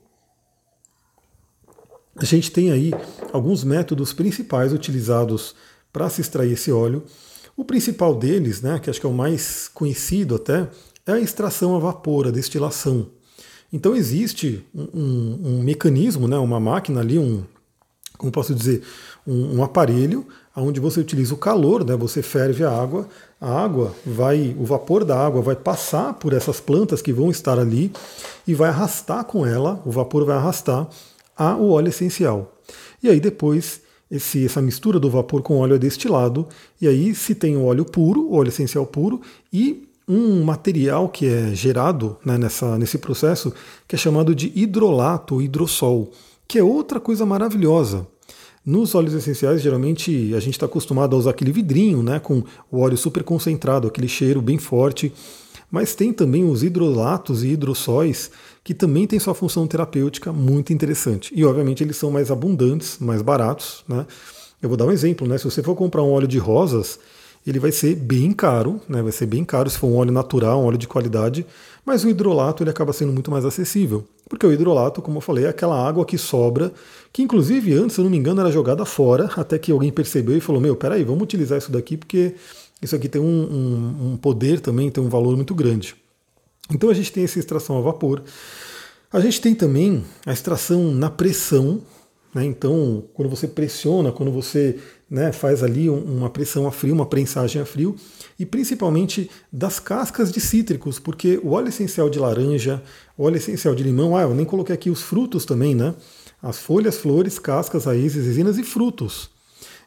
A 2.15 2.25
gente 2.25 2.51
tem 2.51 2.71
aí 2.71 2.91
alguns 3.31 3.63
métodos 3.63 4.13
principais 4.13 4.71
utilizados 4.71 5.55
para 5.91 6.09
se 6.09 6.21
extrair 6.21 6.51
esse 6.51 6.71
óleo. 6.71 7.03
O 7.57 7.65
principal 7.65 8.15
deles, 8.15 8.61
né, 8.61 8.79
que 8.79 8.89
acho 8.89 8.99
que 8.99 9.05
é 9.05 9.09
o 9.09 9.13
mais 9.13 9.67
conhecido 9.67 10.35
até, 10.35 10.69
é 11.05 11.13
a 11.13 11.19
extração 11.19 11.75
a 11.75 11.79
vapor, 11.79 12.27
a 12.27 12.31
destilação. 12.31 13.07
Então 13.71 13.95
existe 13.95 14.63
um, 14.73 14.87
um, 14.93 15.39
um 15.43 15.63
mecanismo, 15.63 16.27
né, 16.27 16.37
uma 16.37 16.59
máquina 16.59 16.99
ali, 16.99 17.17
um, 17.17 17.43
como 18.17 18.31
posso 18.31 18.53
dizer, 18.53 18.83
um, 19.25 19.57
um, 19.57 19.63
aparelho 19.63 20.27
onde 20.55 20.79
você 20.79 20.99
utiliza 20.99 21.33
o 21.33 21.37
calor, 21.37 21.83
né, 21.83 21.95
você 21.95 22.21
ferve 22.21 22.63
a 22.63 22.69
água, 22.69 23.07
a 23.43 23.61
água 23.61 23.93
vai, 24.05 24.55
o 24.57 24.63
vapor 24.63 25.03
da 25.03 25.19
água 25.19 25.41
vai 25.41 25.55
passar 25.57 26.13
por 26.13 26.31
essas 26.31 26.61
plantas 26.61 27.01
que 27.01 27.11
vão 27.11 27.29
estar 27.29 27.59
ali 27.59 27.91
e 28.47 28.53
vai 28.53 28.69
arrastar 28.69 29.25
com 29.25 29.45
ela, 29.45 29.81
o 29.85 29.91
vapor 29.91 30.23
vai 30.23 30.37
arrastar 30.37 30.87
a, 31.35 31.53
o 31.57 31.71
óleo 31.71 31.89
essencial. 31.89 32.57
E 33.03 33.09
aí 33.09 33.19
depois 33.19 33.81
esse, 34.09 34.45
essa 34.45 34.61
mistura 34.61 34.97
do 34.97 35.09
vapor 35.09 35.41
com 35.41 35.57
óleo 35.57 35.75
é 35.75 35.77
destilado, 35.77 36.47
e 36.79 36.87
aí 36.87 37.13
se 37.13 37.35
tem 37.35 37.57
o 37.57 37.65
óleo 37.65 37.83
puro, 37.83 38.31
óleo 38.33 38.47
essencial 38.47 38.85
puro, 38.85 39.19
e 39.51 39.89
um 40.07 40.41
material 40.41 41.09
que 41.09 41.27
é 41.27 41.53
gerado 41.53 42.15
né, 42.23 42.37
nessa, 42.37 42.77
nesse 42.77 42.97
processo, 42.97 43.53
que 43.85 43.95
é 43.95 43.99
chamado 43.99 44.33
de 44.33 44.53
hidrolato, 44.55 45.41
hidrossol, 45.41 46.11
que 46.47 46.57
é 46.57 46.63
outra 46.63 46.97
coisa 46.97 47.25
maravilhosa. 47.25 48.07
Nos 48.65 48.95
óleos 48.95 49.13
essenciais, 49.13 49.61
geralmente 49.61 50.33
a 50.33 50.39
gente 50.39 50.53
está 50.53 50.65
acostumado 50.65 51.15
a 51.15 51.19
usar 51.19 51.31
aquele 51.31 51.51
vidrinho, 51.51 52.01
né, 52.01 52.19
com 52.19 52.43
o 52.71 52.79
óleo 52.79 52.95
super 52.97 53.21
concentrado, 53.21 53.87
aquele 53.87 54.07
cheiro 54.07 54.41
bem 54.41 54.57
forte. 54.57 55.11
Mas 55.69 55.95
tem 55.95 56.13
também 56.13 56.43
os 56.49 56.63
hidrolatos 56.63 57.43
e 57.43 57.49
hidrossóis, 57.49 58.31
que 58.63 58.73
também 58.73 59.07
têm 59.07 59.19
sua 59.19 59.33
função 59.33 59.67
terapêutica 59.67 60.31
muito 60.31 60.71
interessante. 60.71 61.33
E 61.35 61.43
obviamente 61.43 61.83
eles 61.83 61.97
são 61.97 62.11
mais 62.11 62.29
abundantes, 62.29 62.99
mais 62.99 63.21
baratos. 63.21 63.83
Né? 63.87 64.05
Eu 64.61 64.69
vou 64.69 64.77
dar 64.77 64.85
um 64.85 64.91
exemplo, 64.91 65.27
né? 65.27 65.37
Se 65.37 65.45
você 65.45 65.63
for 65.63 65.75
comprar 65.75 66.03
um 66.03 66.11
óleo 66.11 66.27
de 66.27 66.37
rosas, 66.37 66.99
ele 67.45 67.59
vai 67.59 67.71
ser 67.71 67.95
bem 67.95 68.31
caro, 68.31 68.79
né? 68.87 69.01
Vai 69.01 69.11
ser 69.11 69.25
bem 69.25 69.43
caro 69.43 69.69
se 69.69 69.77
for 69.77 69.87
um 69.87 69.97
óleo 69.97 70.11
natural, 70.11 70.61
um 70.61 70.65
óleo 70.65 70.77
de 70.77 70.87
qualidade, 70.87 71.45
mas 71.83 72.03
o 72.03 72.09
hidrolato 72.09 72.63
ele 72.63 72.69
acaba 72.69 72.93
sendo 72.93 73.11
muito 73.11 73.29
mais 73.29 73.43
acessível. 73.43 74.05
Porque 74.33 74.47
o 74.47 74.51
hidrolato, 74.51 74.99
como 74.99 75.17
eu 75.17 75.21
falei, 75.21 75.45
é 75.45 75.49
aquela 75.49 75.87
água 75.87 76.03
que 76.03 76.17
sobra, 76.17 76.73
que 77.11 77.21
inclusive 77.21 77.71
antes, 77.75 77.93
se 77.93 78.01
eu 78.01 78.03
não 78.03 78.09
me 78.09 78.17
engano, 78.17 78.41
era 78.41 78.51
jogada 78.51 78.83
fora, 78.83 79.29
até 79.37 79.59
que 79.59 79.71
alguém 79.71 79.91
percebeu 79.91 80.35
e 80.35 80.39
falou: 80.39 80.59
Meu, 80.59 80.75
peraí, 80.75 81.03
vamos 81.03 81.21
utilizar 81.21 81.59
isso 81.59 81.71
daqui 81.71 81.95
porque 81.95 82.33
isso 82.81 82.95
aqui 82.95 83.07
tem 83.07 83.21
um, 83.21 83.25
um, 83.25 84.13
um 84.13 84.17
poder 84.17 84.59
também, 84.59 84.89
tem 84.89 85.03
um 85.03 85.07
valor 85.07 85.35
muito 85.35 85.53
grande. 85.53 85.95
Então 86.73 86.89
a 86.89 86.95
gente 86.95 87.11
tem 87.11 87.23
essa 87.23 87.37
extração 87.37 87.77
a 87.77 87.81
vapor. 87.81 88.23
A 89.11 89.19
gente 89.19 89.39
tem 89.39 89.53
também 89.53 90.03
a 90.25 90.33
extração 90.33 90.91
na 90.91 91.11
pressão, 91.11 91.79
Né? 92.33 92.45
Então, 92.45 93.03
quando 93.13 93.29
você 93.29 93.47
pressiona, 93.47 94.11
quando 94.11 94.31
você 94.31 94.77
né, 95.09 95.31
faz 95.31 95.61
ali 95.63 95.89
uma 95.89 96.29
pressão 96.29 96.65
a 96.65 96.71
frio, 96.71 96.93
uma 96.93 97.05
prensagem 97.05 97.61
a 97.61 97.65
frio, 97.65 97.95
e 98.39 98.45
principalmente 98.45 99.29
das 99.51 99.79
cascas 99.79 100.31
de 100.31 100.41
cítricos, 100.41 100.97
porque 100.97 101.39
o 101.43 101.51
óleo 101.51 101.69
essencial 101.69 102.09
de 102.09 102.17
laranja, 102.17 102.81
óleo 103.17 103.37
essencial 103.37 103.75
de 103.75 103.83
limão, 103.83 104.17
ah, 104.17 104.23
eu 104.23 104.33
nem 104.33 104.45
coloquei 104.45 104.73
aqui 104.73 104.89
os 104.89 105.01
frutos 105.01 105.45
também, 105.45 105.75
né? 105.75 105.93
As 106.41 106.59
folhas, 106.59 106.97
flores, 106.97 107.37
cascas, 107.37 107.85
raízes, 107.85 108.25
resinas 108.25 108.57
e 108.57 108.63
frutos. 108.63 109.29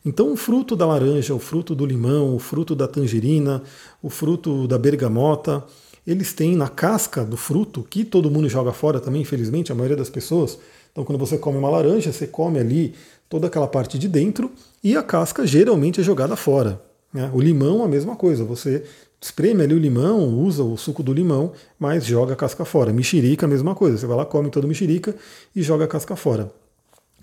Então, 0.04 0.32
o 0.32 0.36
fruto 0.36 0.76
da 0.76 0.86
laranja, 0.86 1.34
o 1.34 1.40
fruto 1.40 1.74
do 1.74 1.84
limão, 1.84 2.36
o 2.36 2.38
fruto 2.38 2.76
da 2.76 2.86
tangerina, 2.86 3.62
o 4.00 4.08
fruto 4.08 4.68
da 4.68 4.78
bergamota, 4.78 5.64
eles 6.06 6.32
têm 6.32 6.54
na 6.54 6.68
casca 6.68 7.24
do 7.24 7.36
fruto, 7.36 7.82
que 7.82 8.04
todo 8.04 8.30
mundo 8.30 8.48
joga 8.48 8.72
fora 8.72 9.00
também, 9.00 9.22
infelizmente, 9.22 9.72
a 9.72 9.74
maioria 9.74 9.96
das 9.96 10.08
pessoas. 10.08 10.56
Então, 10.96 11.04
quando 11.04 11.18
você 11.18 11.36
come 11.36 11.58
uma 11.58 11.68
laranja, 11.68 12.10
você 12.10 12.26
come 12.26 12.58
ali 12.58 12.94
toda 13.28 13.48
aquela 13.48 13.68
parte 13.68 13.98
de 13.98 14.08
dentro 14.08 14.50
e 14.82 14.96
a 14.96 15.02
casca 15.02 15.46
geralmente 15.46 16.00
é 16.00 16.02
jogada 16.02 16.34
fora. 16.36 16.80
Né? 17.12 17.30
O 17.34 17.38
limão, 17.38 17.84
a 17.84 17.88
mesma 17.88 18.16
coisa. 18.16 18.44
Você 18.44 18.82
espreme 19.20 19.62
ali 19.62 19.74
o 19.74 19.78
limão, 19.78 20.26
usa 20.26 20.64
o 20.64 20.74
suco 20.78 21.02
do 21.02 21.12
limão, 21.12 21.52
mas 21.78 22.06
joga 22.06 22.32
a 22.32 22.36
casca 22.36 22.64
fora. 22.64 22.94
Mexerica, 22.94 23.44
a 23.44 23.48
mesma 23.48 23.74
coisa. 23.74 23.98
Você 23.98 24.06
vai 24.06 24.16
lá, 24.16 24.24
come 24.24 24.48
toda 24.48 24.66
a 24.66 24.68
mexerica 24.68 25.14
e 25.54 25.62
joga 25.62 25.84
a 25.84 25.88
casca 25.88 26.16
fora. 26.16 26.50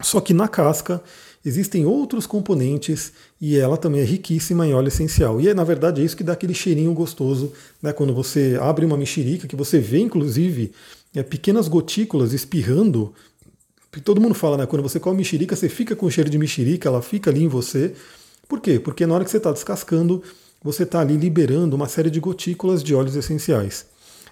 Só 0.02 0.22
que 0.22 0.36
na 0.36 0.48
casca 0.48 1.02
existem 1.44 1.84
outros 1.84 2.28
componentes 2.28 3.12
e 3.42 3.58
ela 3.58 3.76
também 3.76 4.02
é 4.02 4.06
riquíssima 4.06 4.68
em 4.68 4.74
óleo 4.76 4.90
essencial. 4.90 5.42
E 5.42 5.50
é 5.50 5.54
na 5.56 5.64
verdade 5.64 6.00
é 6.00 6.06
isso 6.06 6.16
que 6.16 6.24
dá 6.24 6.34
aquele 6.34 6.54
cheirinho 6.54 6.94
gostoso, 6.94 7.52
né? 7.82 7.92
Quando 7.92 8.14
você 8.14 8.56
abre 8.62 8.86
uma 8.86 8.98
mexerica, 8.98 9.48
que 9.48 9.56
você 9.56 9.80
vê 9.80 9.98
inclusive 9.98 10.72
é, 11.16 11.24
pequenas 11.24 11.68
gotículas 11.68 12.34
espirrando. 12.34 13.14
Todo 14.02 14.22
mundo 14.22 14.34
fala, 14.34 14.58
né? 14.58 14.66
Quando 14.66 14.82
você 14.82 15.00
come 15.00 15.18
mexerica, 15.18 15.56
você 15.56 15.70
fica 15.70 15.96
com 15.96 16.06
o 16.06 16.12
cheiro 16.12 16.30
de 16.30 16.38
mexerica, 16.38 16.90
ela 16.90 17.02
fica 17.02 17.30
ali 17.30 17.44
em 17.44 17.48
você. 17.48 17.94
Por 18.48 18.60
quê? 18.60 18.80
Porque 18.80 19.06
na 19.06 19.16
hora 19.16 19.24
que 19.24 19.32
você 19.32 19.38
está 19.38 19.52
descascando, 19.52 20.24
você 20.62 20.84
está 20.84 21.00
ali 21.02 21.16
liberando 21.16 21.76
uma 21.76 21.88
série 21.88 22.10
de 22.10 22.20
gotículas 22.20 22.84
de 22.84 22.96
óleos 22.96 23.16
essenciais. 23.16 23.86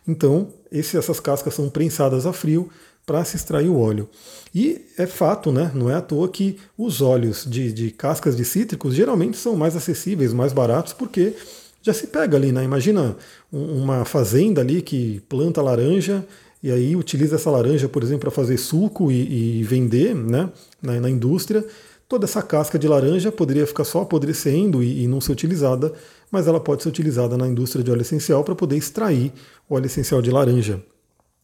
Então, 0.07 0.49
esse, 0.71 0.97
essas 0.97 1.19
cascas 1.19 1.53
são 1.53 1.69
prensadas 1.69 2.25
a 2.25 2.33
frio 2.33 2.69
para 3.05 3.23
se 3.25 3.35
extrair 3.35 3.69
o 3.69 3.79
óleo. 3.79 4.09
E 4.53 4.85
é 4.97 5.05
fato, 5.05 5.51
né? 5.51 5.71
Não 5.73 5.89
é 5.89 5.95
à 5.95 6.01
toa 6.01 6.29
que 6.29 6.57
os 6.77 7.01
óleos 7.01 7.45
de, 7.45 7.71
de 7.71 7.91
cascas 7.91 8.35
de 8.35 8.45
cítricos 8.45 8.93
geralmente 8.93 9.37
são 9.37 9.55
mais 9.55 9.75
acessíveis, 9.75 10.33
mais 10.33 10.53
baratos, 10.53 10.93
porque 10.93 11.35
já 11.81 11.93
se 11.93 12.07
pega 12.07 12.37
ali, 12.37 12.51
né? 12.51 12.63
Imagina 12.63 13.15
uma 13.51 14.05
fazenda 14.05 14.61
ali 14.61 14.81
que 14.81 15.21
planta 15.27 15.61
laranja 15.61 16.25
e 16.63 16.71
aí 16.71 16.95
utiliza 16.95 17.35
essa 17.35 17.49
laranja, 17.49 17.89
por 17.89 18.03
exemplo, 18.03 18.21
para 18.21 18.31
fazer 18.31 18.57
suco 18.57 19.11
e, 19.11 19.59
e 19.59 19.63
vender 19.63 20.13
né, 20.13 20.49
na, 20.81 20.99
na, 20.99 21.09
indústria. 21.09 21.65
Toda 22.07 22.25
essa 22.25 22.41
casca 22.41 22.77
de 22.77 22.87
laranja 22.87 23.31
poderia 23.31 23.65
ficar 23.65 23.83
só 23.83 24.01
apodrecendo 24.01 24.83
e, 24.83 25.03
e 25.03 25.07
não 25.07 25.19
ser 25.19 25.31
utilizada, 25.31 25.91
mas 26.29 26.47
ela 26.47 26.59
pode 26.59 26.83
ser 26.83 26.89
utilizada 26.89 27.37
na 27.37 27.47
indústria 27.47 27.83
de 27.83 27.89
óleo 27.89 28.01
essencial 28.01 28.43
para 28.43 28.53
poder 28.53 28.77
extrair 28.77 29.31
o 29.67 29.75
óleo 29.75 29.87
essencial 29.87 30.21
de 30.21 30.29
laranja. 30.29 30.81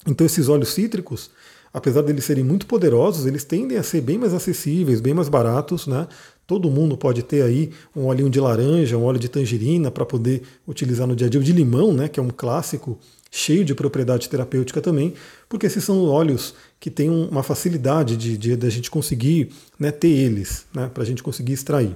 Então 0.06 0.26
esses 0.26 0.50
óleos 0.50 0.70
cítricos, 0.70 1.32
apesar 1.74 2.04
de 2.04 2.12
eles 2.12 2.24
serem 2.24 2.44
muito 2.44 2.68
poderosos, 2.68 3.26
eles 3.26 3.44
tendem 3.44 3.78
a 3.78 3.84
ser 3.84 4.02
bem 4.02 4.18
mais 4.18 4.34
acessíveis, 4.34 5.02
bem 5.02 5.14
mais 5.14 5.30
baratos, 5.30 5.88
né? 5.88 6.08
Todo 6.46 6.70
mundo 6.70 6.96
pode 6.96 7.24
ter 7.24 7.42
aí 7.42 7.72
um 7.94 8.06
olhinho 8.06 8.30
de 8.30 8.40
laranja, 8.40 8.98
um 8.98 9.04
óleo 9.04 9.20
de 9.20 9.28
tangerina 9.28 9.92
para 9.92 10.06
poder 10.06 10.44
utilizar 10.66 11.06
no 11.06 11.16
dia 11.16 11.28
a 11.28 11.30
dia, 11.30 11.42
o 11.42 11.44
de 11.44 11.52
limão, 11.52 11.92
né, 11.92 12.08
que 12.08 12.22
é 12.22 12.24
um 12.24 12.30
clássico, 12.30 12.98
cheio 13.38 13.64
de 13.64 13.76
propriedade 13.76 14.28
terapêutica 14.28 14.82
também, 14.82 15.14
porque 15.48 15.68
esses 15.68 15.84
são 15.84 16.04
óleos 16.06 16.56
que 16.80 16.90
têm 16.90 17.08
uma 17.08 17.44
facilidade 17.44 18.18
de, 18.18 18.36
de, 18.36 18.56
de 18.56 18.66
a 18.66 18.70
gente 18.70 18.90
conseguir 18.90 19.52
né, 19.80 19.92
ter 19.92 20.08
eles, 20.08 20.66
né, 20.74 20.90
para 20.92 21.04
a 21.04 21.06
gente 21.06 21.22
conseguir 21.22 21.54
extrair. 21.54 21.96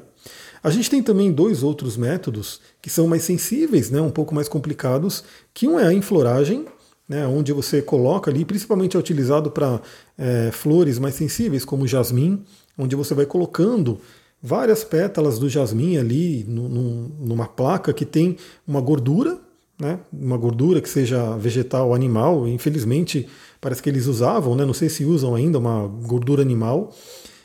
A 0.63 0.69
gente 0.69 0.87
tem 0.87 1.01
também 1.01 1.31
dois 1.31 1.63
outros 1.63 1.97
métodos 1.97 2.61
que 2.79 2.91
são 2.91 3.07
mais 3.07 3.23
sensíveis, 3.23 3.89
né, 3.89 3.99
um 3.99 4.11
pouco 4.11 4.35
mais 4.35 4.47
complicados, 4.47 5.23
que 5.51 5.67
um 5.67 5.79
é 5.79 5.87
a 5.87 5.93
infloragem, 5.93 6.65
né, 7.09 7.25
onde 7.25 7.51
você 7.51 7.81
coloca 7.81 8.29
ali, 8.29 8.45
principalmente 8.45 8.95
é 8.95 8.99
utilizado 8.99 9.49
para 9.49 9.81
é, 10.15 10.51
flores 10.51 10.99
mais 10.99 11.15
sensíveis, 11.15 11.65
como 11.65 11.85
o 11.85 11.87
jasmim, 11.87 12.43
onde 12.77 12.95
você 12.95 13.15
vai 13.15 13.25
colocando 13.25 13.99
várias 14.41 14.83
pétalas 14.83 15.39
do 15.39 15.49
jasmim 15.49 15.97
ali 15.97 16.45
no, 16.47 16.69
no, 16.69 17.09
numa 17.19 17.47
placa 17.47 17.91
que 17.91 18.05
tem 18.05 18.37
uma 18.67 18.79
gordura, 18.79 19.39
né, 19.81 19.99
uma 20.13 20.37
gordura 20.37 20.79
que 20.79 20.87
seja 20.87 21.35
vegetal 21.37 21.89
ou 21.89 21.95
animal, 21.95 22.47
infelizmente 22.47 23.27
parece 23.59 23.81
que 23.81 23.89
eles 23.89 24.05
usavam, 24.05 24.55
né, 24.55 24.63
não 24.63 24.73
sei 24.73 24.87
se 24.87 25.03
usam 25.03 25.33
ainda, 25.33 25.57
uma 25.57 25.87
gordura 25.87 26.41
animal, 26.41 26.93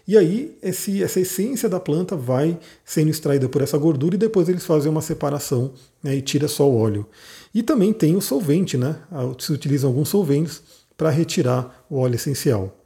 e 0.06 0.16
aí 0.16 0.56
esse, 0.62 1.02
essa 1.02 1.18
essência 1.18 1.68
da 1.68 1.80
planta 1.80 2.14
vai 2.14 2.58
sendo 2.84 3.10
extraída 3.10 3.48
por 3.48 3.60
essa 3.60 3.76
gordura 3.76 4.14
e 4.14 4.18
depois 4.18 4.48
eles 4.48 4.64
fazem 4.64 4.90
uma 4.90 5.00
separação 5.00 5.72
né, 6.02 6.14
e 6.14 6.22
tira 6.22 6.46
só 6.46 6.68
o 6.68 6.76
óleo. 6.76 7.06
E 7.52 7.62
também 7.62 7.92
tem 7.92 8.14
o 8.14 8.20
solvente, 8.20 8.76
né? 8.76 8.96
Se 9.38 9.52
utilizam 9.52 9.90
alguns 9.90 10.08
solventes 10.08 10.62
para 10.96 11.10
retirar 11.10 11.84
o 11.90 11.98
óleo 11.98 12.14
essencial. 12.14 12.78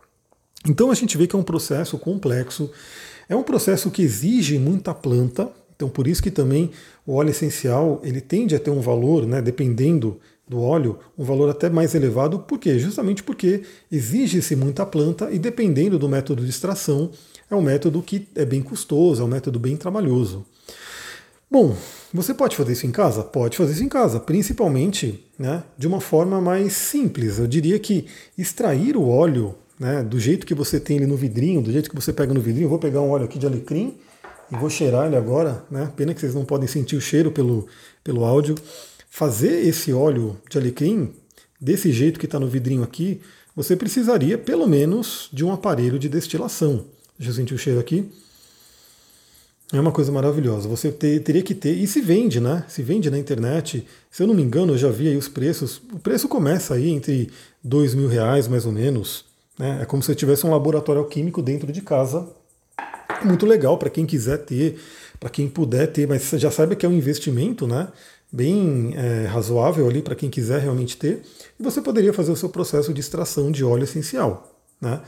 Então 0.67 0.91
a 0.91 0.95
gente 0.95 1.19
vê 1.19 1.27
que 1.27 1.37
é 1.37 1.39
um 1.39 1.43
processo 1.43 1.99
complexo, 1.99 2.71
é 3.29 3.37
um 3.37 3.43
processo 3.43 3.91
que 3.91 4.03
exige 4.03 4.59
muita 4.59 4.95
planta, 4.95 5.51
então 5.81 5.89
por 5.89 6.07
isso 6.07 6.23
que 6.23 6.31
também 6.31 6.71
o 7.07 7.15
óleo 7.15 7.31
essencial 7.31 8.03
ele 8.05 8.21
tende 8.21 8.55
a 8.55 8.61
ter 8.61 8.71
um 8.71 8.83
valor, 8.83 9.27
né, 9.27 9.41
dependendo 9.41 10.21
do 10.47 10.61
óleo, 10.61 10.99
um 11.17 11.25
valor 11.25 11.49
até 11.49 11.71
mais 11.71 11.95
elevado, 11.95 12.41
por 12.41 12.59
quê? 12.59 12.79
Justamente 12.79 13.23
porque 13.23 13.63
exige-se 13.91 14.55
muita 14.55 14.85
planta 14.85 15.31
e 15.31 15.39
dependendo 15.39 15.99
do 15.99 16.07
método 16.07 16.45
de 16.45 16.51
extração, 16.51 17.11
é 17.51 17.55
um 17.55 17.63
método 17.63 18.03
que 18.03 18.29
é 18.35 18.45
bem 18.45 18.61
custoso, 18.61 19.23
é 19.23 19.25
um 19.25 19.29
método 19.29 19.59
bem 19.59 19.75
trabalhoso. 19.75 20.45
Bom, 21.51 21.75
você 22.13 22.35
pode 22.35 22.55
fazer 22.55 22.75
isso 22.75 22.87
em 22.87 22.91
casa? 22.91 23.23
Pode 23.23 23.57
fazer 23.57 23.73
isso 23.73 23.83
em 23.83 23.89
casa, 23.89 24.21
principalmente 24.21 25.25
né, 25.39 25.63
de 25.79 25.87
uma 25.87 26.01
forma 26.01 26.43
mais 26.43 26.75
simples. 26.75 27.39
Eu 27.39 27.47
diria 27.47 27.79
que 27.79 28.05
extrair 28.37 28.99
o 28.99 29.09
óleo 29.09 29.55
né, 29.79 30.03
do 30.03 30.21
jeito 30.21 30.47
que 30.47 30.55
você 30.55 30.79
tem 30.79 30.99
ele 30.99 31.07
no 31.07 31.17
vidrinho, 31.17 31.63
do 31.63 31.73
jeito 31.73 31.89
que 31.89 31.97
você 31.97 32.13
pega 32.13 32.35
no 32.35 32.41
vidrinho, 32.41 32.67
eu 32.67 32.71
vou 32.71 32.79
pegar 32.79 33.01
um 33.01 33.09
óleo 33.09 33.25
aqui 33.25 33.39
de 33.39 33.47
alecrim 33.47 33.97
e 34.51 34.57
vou 34.57 34.69
cheirar 34.69 35.07
ele 35.07 35.17
agora, 35.17 35.65
né? 35.71 35.91
Pena 35.97 36.13
que 36.13 36.21
vocês 36.21 36.35
não 36.35 36.45
podem 36.45 36.67
sentir 36.67 36.97
o 36.97 37.01
cheiro 37.01 37.31
pelo, 37.31 37.67
pelo 38.03 38.25
áudio. 38.25 38.55
Fazer 39.09 39.67
esse 39.67 39.93
óleo 39.93 40.37
de 40.49 40.59
alecrim 40.59 41.13
desse 41.61 41.93
jeito 41.93 42.19
que 42.19 42.27
está 42.27 42.39
no 42.39 42.49
vidrinho 42.49 42.83
aqui, 42.83 43.21
você 43.55 43.77
precisaria 43.77 44.39
pelo 44.39 44.67
menos 44.67 45.29
de 45.33 45.45
um 45.45 45.53
aparelho 45.53 45.99
de 45.99 46.09
destilação. 46.09 46.85
Deixa 47.19 47.31
eu 47.31 47.35
sentir 47.35 47.55
o 47.55 47.59
cheiro 47.59 47.81
aqui. 47.81 48.11
É 49.73 49.79
uma 49.79 49.93
coisa 49.93 50.11
maravilhosa. 50.11 50.69
Você 50.69 50.91
ter, 50.91 51.21
teria 51.23 51.43
que 51.43 51.55
ter, 51.55 51.73
e 51.73 51.87
se 51.87 52.01
vende, 52.01 52.41
né? 52.41 52.65
Se 52.67 52.83
vende 52.83 53.09
na 53.09 53.19
internet. 53.19 53.87
Se 54.11 54.23
eu 54.23 54.27
não 54.27 54.35
me 54.35 54.43
engano, 54.43 54.73
eu 54.73 54.79
já 54.79 54.91
vi 54.91 55.09
aí 55.09 55.17
os 55.17 55.29
preços. 55.29 55.81
O 55.93 55.99
preço 55.99 56.29
começa 56.29 56.75
aí 56.75 56.91
entre 56.91 57.31
dois 57.63 57.95
mil 57.95 58.09
reais, 58.09 58.49
mais 58.49 58.67
ou 58.67 58.73
menos. 58.73 59.25
Né? 59.57 59.81
É 59.83 59.85
como 59.85 60.03
se 60.03 60.11
eu 60.11 60.17
tivesse 60.17 60.45
um 60.45 60.51
laboratório 60.51 61.05
químico 61.05 61.41
dentro 61.41 61.71
de 61.71 61.83
casa. 61.83 62.27
Muito 63.25 63.47
legal 63.47 63.77
para 63.79 63.91
quem 63.91 64.07
quiser 64.07 64.39
ter, 64.39 64.79
para 65.19 65.29
quem 65.29 65.49
puder 65.49 65.87
ter, 65.89 66.07
mas 66.09 66.29
já 66.31 66.51
saiba 66.51 66.75
que 66.75 66.87
é 66.87 66.89
um 66.89 66.93
investimento, 66.93 67.67
né? 67.67 67.89
bem 68.33 68.93
é, 68.97 69.27
razoável 69.27 69.89
ali 69.89 70.03
para 70.03 70.15
quem 70.15 70.31
quiser 70.31 70.61
realmente 70.61 70.97
ter, 70.97 71.23
e 71.59 71.63
você 71.63 71.81
poderia 71.81 72.13
fazer 72.13 72.31
o 72.31 72.37
seu 72.37 72.49
processo 72.49 72.95
de 72.95 73.01
extração 73.01 73.51
de 73.51 73.65
óleo 73.65 73.85
essencial. 73.85 74.57
Né? 74.81 75.01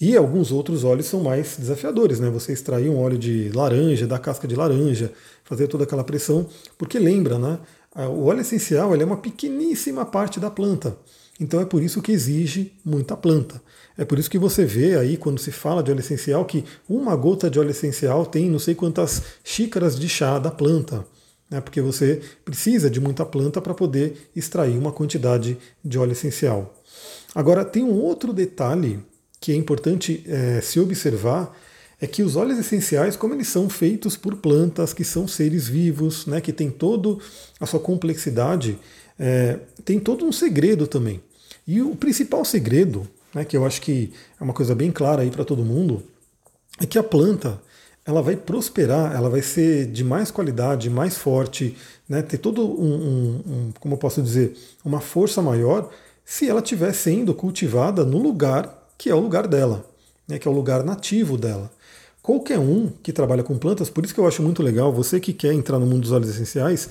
E 0.00 0.16
alguns 0.16 0.52
outros 0.52 0.84
óleos 0.84 1.06
são 1.06 1.20
mais 1.20 1.56
desafiadores, 1.58 2.20
né? 2.20 2.30
Você 2.30 2.52
extrair 2.52 2.88
um 2.88 3.00
óleo 3.00 3.18
de 3.18 3.50
laranja, 3.52 4.06
da 4.06 4.16
casca 4.16 4.46
de 4.46 4.54
laranja, 4.54 5.10
fazer 5.42 5.66
toda 5.66 5.82
aquela 5.82 6.04
pressão, 6.04 6.46
porque 6.76 7.00
lembra, 7.00 7.36
né? 7.36 7.58
O 7.96 8.26
óleo 8.26 8.42
essencial 8.42 8.94
é 8.94 9.04
uma 9.04 9.16
pequeníssima 9.16 10.06
parte 10.06 10.38
da 10.38 10.52
planta. 10.52 10.96
Então 11.40 11.60
é 11.60 11.64
por 11.64 11.82
isso 11.82 12.02
que 12.02 12.12
exige 12.12 12.72
muita 12.84 13.16
planta. 13.16 13.62
É 13.96 14.04
por 14.04 14.18
isso 14.18 14.30
que 14.30 14.38
você 14.38 14.64
vê 14.64 14.96
aí, 14.96 15.16
quando 15.16 15.38
se 15.38 15.50
fala 15.50 15.82
de 15.82 15.90
óleo 15.90 16.00
essencial, 16.00 16.44
que 16.44 16.64
uma 16.88 17.14
gota 17.16 17.50
de 17.50 17.58
óleo 17.58 17.70
essencial 17.70 18.26
tem 18.26 18.50
não 18.50 18.58
sei 18.58 18.74
quantas 18.74 19.22
xícaras 19.44 19.98
de 19.98 20.08
chá 20.08 20.38
da 20.38 20.50
planta 20.50 21.04
né, 21.50 21.60
porque 21.60 21.80
você 21.80 22.20
precisa 22.44 22.90
de 22.90 23.00
muita 23.00 23.24
planta 23.24 23.60
para 23.60 23.74
poder 23.74 24.30
extrair 24.34 24.76
uma 24.76 24.92
quantidade 24.92 25.56
de 25.84 25.98
óleo 25.98 26.12
essencial. 26.12 26.74
Agora, 27.34 27.64
tem 27.64 27.82
um 27.82 27.94
outro 27.94 28.32
detalhe 28.32 29.00
que 29.40 29.52
é 29.52 29.54
importante 29.54 30.22
é, 30.26 30.60
se 30.60 30.80
observar, 30.80 31.56
é 32.00 32.06
que 32.06 32.22
os 32.22 32.36
óleos 32.36 32.58
essenciais, 32.58 33.16
como 33.16 33.34
eles 33.34 33.48
são 33.48 33.68
feitos 33.68 34.16
por 34.16 34.36
plantas 34.36 34.92
que 34.92 35.04
são 35.04 35.26
seres 35.26 35.68
vivos, 35.68 36.26
né, 36.26 36.40
que 36.40 36.52
tem 36.52 36.70
toda 36.70 37.16
a 37.58 37.66
sua 37.66 37.80
complexidade, 37.80 38.78
é, 39.18 39.58
tem 39.84 39.98
todo 39.98 40.24
um 40.24 40.32
segredo 40.32 40.86
também. 40.86 41.20
E 41.68 41.82
o 41.82 41.94
principal 41.94 42.44
segredo, 42.44 43.06
né, 43.34 43.44
que 43.44 43.56
eu 43.56 43.66
acho 43.66 43.82
que 43.82 44.10
é 44.40 44.42
uma 44.42 44.54
coisa 44.54 44.74
bem 44.74 44.90
clara 44.90 45.22
aí 45.22 45.30
para 45.30 45.44
todo 45.44 45.62
mundo, 45.62 46.02
é 46.80 46.86
que 46.86 46.98
a 46.98 47.02
planta 47.02 47.60
ela 48.06 48.22
vai 48.22 48.36
prosperar, 48.36 49.14
ela 49.14 49.28
vai 49.28 49.42
ser 49.42 49.86
de 49.86 50.02
mais 50.02 50.30
qualidade, 50.30 50.88
mais 50.88 51.18
forte, 51.18 51.76
né, 52.08 52.22
ter 52.22 52.38
todo 52.38 52.66
um, 52.66 52.94
um, 52.94 53.42
um, 53.46 53.72
como 53.78 53.94
eu 53.94 53.98
posso 53.98 54.22
dizer, 54.22 54.56
uma 54.82 54.98
força 54.98 55.42
maior 55.42 55.90
se 56.24 56.48
ela 56.48 56.60
estiver 56.60 56.94
sendo 56.94 57.34
cultivada 57.34 58.02
no 58.04 58.16
lugar 58.16 58.88
que 58.96 59.10
é 59.10 59.14
o 59.14 59.20
lugar 59.20 59.46
dela. 59.46 59.84
né, 60.28 60.38
que 60.38 60.46
é 60.46 60.50
o 60.50 60.54
lugar 60.54 60.84
nativo 60.84 61.38
dela. 61.38 61.70
Qualquer 62.22 62.58
um 62.58 62.90
que 63.02 63.12
trabalha 63.12 63.42
com 63.42 63.56
plantas, 63.56 63.88
por 63.88 64.04
isso 64.04 64.12
que 64.12 64.20
eu 64.20 64.28
acho 64.28 64.42
muito 64.42 64.62
legal, 64.62 64.92
você 64.92 65.18
que 65.18 65.32
quer 65.32 65.54
entrar 65.54 65.78
no 65.78 65.86
mundo 65.86 66.02
dos 66.02 66.12
óleos 66.12 66.30
essenciais, 66.30 66.90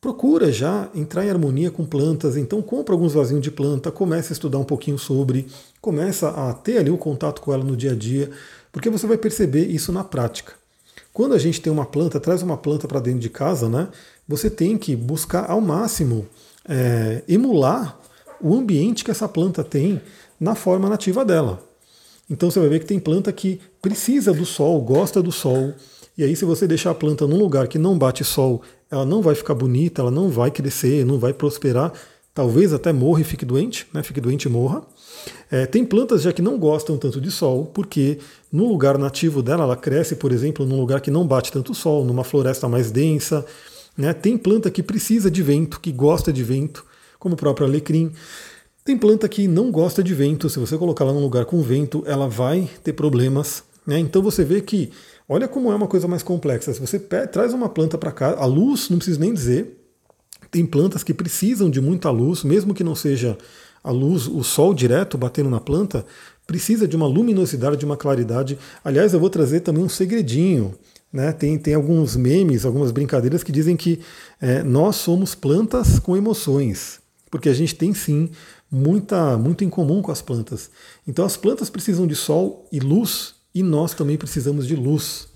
procura 0.00 0.50
já 0.50 0.88
entrar 0.94 1.24
em 1.24 1.30
harmonia 1.30 1.70
com 1.70 1.84
plantas, 1.84 2.36
então 2.36 2.62
compra 2.62 2.94
alguns 2.94 3.12
vasinhos 3.12 3.42
de 3.42 3.50
planta, 3.50 3.90
comece 3.90 4.32
a 4.32 4.34
estudar 4.34 4.58
um 4.58 4.64
pouquinho 4.64 4.98
sobre, 4.98 5.46
começa 5.80 6.30
a 6.30 6.54
ter 6.54 6.78
ali 6.78 6.90
o 6.90 6.94
um 6.94 6.98
contato 6.98 7.40
com 7.40 7.52
ela 7.52 7.62
no 7.62 7.76
dia 7.76 7.92
a 7.92 7.94
dia, 7.94 8.30
porque 8.72 8.88
você 8.88 9.06
vai 9.06 9.18
perceber 9.18 9.66
isso 9.66 9.92
na 9.92 10.02
prática. 10.02 10.54
Quando 11.12 11.34
a 11.34 11.38
gente 11.38 11.60
tem 11.60 11.72
uma 11.72 11.84
planta, 11.84 12.20
traz 12.20 12.40
uma 12.40 12.56
planta 12.56 12.88
para 12.88 13.00
dentro 13.00 13.20
de 13.20 13.28
casa, 13.28 13.68
né? 13.68 13.88
Você 14.28 14.48
tem 14.48 14.78
que 14.78 14.94
buscar 14.94 15.50
ao 15.50 15.60
máximo 15.60 16.26
é, 16.66 17.22
emular 17.28 17.98
o 18.40 18.54
ambiente 18.54 19.04
que 19.04 19.10
essa 19.10 19.28
planta 19.28 19.62
tem 19.62 20.00
na 20.38 20.54
forma 20.54 20.88
nativa 20.88 21.24
dela. 21.24 21.62
Então 22.30 22.48
você 22.50 22.60
vai 22.60 22.68
ver 22.68 22.78
que 22.78 22.86
tem 22.86 23.00
planta 23.00 23.32
que 23.32 23.60
precisa 23.82 24.32
do 24.32 24.46
sol, 24.46 24.80
gosta 24.80 25.20
do 25.20 25.32
sol, 25.32 25.74
e 26.20 26.24
aí 26.24 26.36
se 26.36 26.44
você 26.44 26.66
deixar 26.66 26.90
a 26.90 26.94
planta 26.94 27.26
num 27.26 27.38
lugar 27.38 27.66
que 27.66 27.78
não 27.78 27.96
bate 27.96 28.22
sol, 28.24 28.60
ela 28.90 29.06
não 29.06 29.22
vai 29.22 29.34
ficar 29.34 29.54
bonita, 29.54 30.02
ela 30.02 30.10
não 30.10 30.28
vai 30.28 30.50
crescer, 30.50 31.02
não 31.02 31.18
vai 31.18 31.32
prosperar, 31.32 31.94
talvez 32.34 32.74
até 32.74 32.92
morra 32.92 33.22
e 33.22 33.24
fique 33.24 33.42
doente, 33.42 33.86
né? 33.90 34.02
fique 34.02 34.20
doente 34.20 34.44
e 34.44 34.50
morra. 34.50 34.82
É, 35.50 35.64
tem 35.64 35.82
plantas 35.82 36.20
já 36.20 36.30
que 36.30 36.42
não 36.42 36.58
gostam 36.58 36.98
tanto 36.98 37.22
de 37.22 37.30
sol, 37.30 37.70
porque 37.72 38.18
no 38.52 38.68
lugar 38.68 38.98
nativo 38.98 39.42
dela, 39.42 39.64
ela 39.64 39.76
cresce, 39.76 40.14
por 40.14 40.30
exemplo, 40.30 40.66
num 40.66 40.78
lugar 40.78 41.00
que 41.00 41.10
não 41.10 41.26
bate 41.26 41.50
tanto 41.50 41.74
sol, 41.74 42.04
numa 42.04 42.22
floresta 42.22 42.68
mais 42.68 42.90
densa. 42.90 43.42
Né? 43.96 44.12
Tem 44.12 44.36
planta 44.36 44.70
que 44.70 44.82
precisa 44.82 45.30
de 45.30 45.42
vento, 45.42 45.80
que 45.80 45.90
gosta 45.90 46.30
de 46.30 46.44
vento, 46.44 46.84
como 47.18 47.32
o 47.32 47.38
próprio 47.38 47.66
alecrim. 47.66 48.12
Tem 48.84 48.94
planta 48.94 49.26
que 49.26 49.48
não 49.48 49.70
gosta 49.70 50.02
de 50.02 50.12
vento, 50.12 50.50
se 50.50 50.58
você 50.58 50.76
colocar 50.76 51.04
ela 51.04 51.14
num 51.14 51.22
lugar 51.22 51.46
com 51.46 51.62
vento, 51.62 52.04
ela 52.06 52.28
vai 52.28 52.68
ter 52.84 52.92
problemas. 52.92 53.64
Né? 53.86 53.98
Então 53.98 54.22
você 54.22 54.44
vê 54.44 54.60
que, 54.60 54.90
olha 55.30 55.46
como 55.46 55.70
é 55.70 55.74
uma 55.76 55.86
coisa 55.86 56.08
mais 56.08 56.24
complexa. 56.24 56.74
Se 56.74 56.80
você 56.80 56.98
traz 56.98 57.54
uma 57.54 57.68
planta 57.68 57.96
para 57.96 58.10
cá, 58.10 58.34
a 58.36 58.44
luz, 58.44 58.90
não 58.90 58.98
preciso 58.98 59.20
nem 59.20 59.32
dizer, 59.32 59.78
tem 60.50 60.66
plantas 60.66 61.04
que 61.04 61.14
precisam 61.14 61.70
de 61.70 61.80
muita 61.80 62.10
luz, 62.10 62.42
mesmo 62.42 62.74
que 62.74 62.82
não 62.82 62.96
seja 62.96 63.38
a 63.82 63.92
luz, 63.92 64.26
o 64.26 64.42
sol 64.42 64.74
direto 64.74 65.16
batendo 65.16 65.48
na 65.48 65.60
planta, 65.60 66.04
precisa 66.48 66.88
de 66.88 66.96
uma 66.96 67.06
luminosidade, 67.06 67.76
de 67.76 67.84
uma 67.84 67.96
claridade. 67.96 68.58
Aliás, 68.82 69.14
eu 69.14 69.20
vou 69.20 69.30
trazer 69.30 69.60
também 69.60 69.84
um 69.84 69.88
segredinho. 69.88 70.74
Né? 71.12 71.30
Tem, 71.30 71.56
tem 71.56 71.74
alguns 71.74 72.16
memes, 72.16 72.64
algumas 72.64 72.90
brincadeiras 72.90 73.44
que 73.44 73.52
dizem 73.52 73.76
que 73.76 74.00
é, 74.40 74.64
nós 74.64 74.96
somos 74.96 75.36
plantas 75.36 76.00
com 76.00 76.16
emoções, 76.16 76.98
porque 77.30 77.48
a 77.48 77.54
gente 77.54 77.76
tem 77.76 77.94
sim 77.94 78.30
muita, 78.68 79.38
muito 79.38 79.62
em 79.62 79.70
comum 79.70 80.02
com 80.02 80.10
as 80.10 80.20
plantas. 80.20 80.70
Então 81.06 81.24
as 81.24 81.36
plantas 81.36 81.70
precisam 81.70 82.04
de 82.04 82.16
sol 82.16 82.66
e 82.72 82.80
luz 82.80 83.39
e 83.54 83.62
nós 83.62 83.94
também 83.94 84.16
precisamos 84.16 84.66
de 84.66 84.76
luz. 84.76 85.28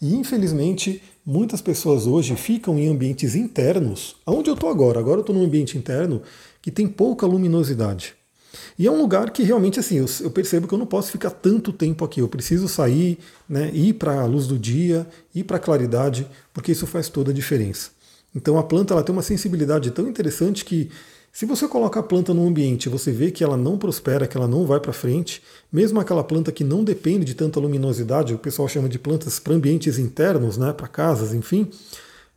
E 0.00 0.14
infelizmente 0.14 1.02
muitas 1.24 1.60
pessoas 1.60 2.06
hoje 2.06 2.34
ficam 2.34 2.78
em 2.78 2.88
ambientes 2.88 3.34
internos, 3.34 4.16
aonde 4.26 4.50
eu 4.50 4.54
estou 4.54 4.68
agora. 4.68 4.98
Agora 4.98 5.18
eu 5.18 5.22
estou 5.22 5.34
num 5.34 5.44
ambiente 5.44 5.78
interno 5.78 6.22
que 6.60 6.70
tem 6.70 6.88
pouca 6.88 7.26
luminosidade. 7.26 8.14
E 8.78 8.86
é 8.86 8.90
um 8.90 9.00
lugar 9.00 9.30
que 9.30 9.42
realmente 9.42 9.80
assim, 9.80 9.98
eu, 9.98 10.06
eu, 10.20 10.30
percebo 10.30 10.66
que 10.66 10.74
eu 10.74 10.78
não 10.78 10.86
posso 10.86 11.10
ficar 11.10 11.30
tanto 11.30 11.72
tempo 11.72 12.04
aqui. 12.04 12.20
Eu 12.20 12.28
preciso 12.28 12.68
sair, 12.68 13.18
né, 13.48 13.70
ir 13.72 13.94
para 13.94 14.20
a 14.20 14.26
luz 14.26 14.46
do 14.46 14.58
dia, 14.58 15.06
ir 15.34 15.44
para 15.44 15.56
a 15.56 15.60
claridade, 15.60 16.26
porque 16.52 16.72
isso 16.72 16.86
faz 16.86 17.08
toda 17.08 17.30
a 17.30 17.34
diferença. 17.34 17.90
Então 18.34 18.58
a 18.58 18.62
planta 18.62 18.94
ela 18.94 19.02
tem 19.02 19.12
uma 19.12 19.22
sensibilidade 19.22 19.90
tão 19.90 20.08
interessante 20.08 20.64
que 20.64 20.90
se 21.32 21.46
você 21.46 21.66
coloca 21.66 21.98
a 21.98 22.02
planta 22.02 22.34
num 22.34 22.46
ambiente 22.46 22.86
e 22.86 22.88
você 22.90 23.10
vê 23.10 23.30
que 23.30 23.42
ela 23.42 23.56
não 23.56 23.78
prospera, 23.78 24.26
que 24.26 24.36
ela 24.36 24.46
não 24.46 24.66
vai 24.66 24.78
para 24.78 24.92
frente, 24.92 25.42
mesmo 25.72 25.98
aquela 25.98 26.22
planta 26.22 26.52
que 26.52 26.62
não 26.62 26.84
depende 26.84 27.24
de 27.24 27.34
tanta 27.34 27.58
luminosidade, 27.58 28.34
o 28.34 28.38
pessoal 28.38 28.68
chama 28.68 28.88
de 28.88 28.98
plantas 28.98 29.38
para 29.38 29.54
ambientes 29.54 29.98
internos, 29.98 30.58
né, 30.58 30.72
para 30.72 30.86
casas, 30.86 31.32
enfim, 31.32 31.70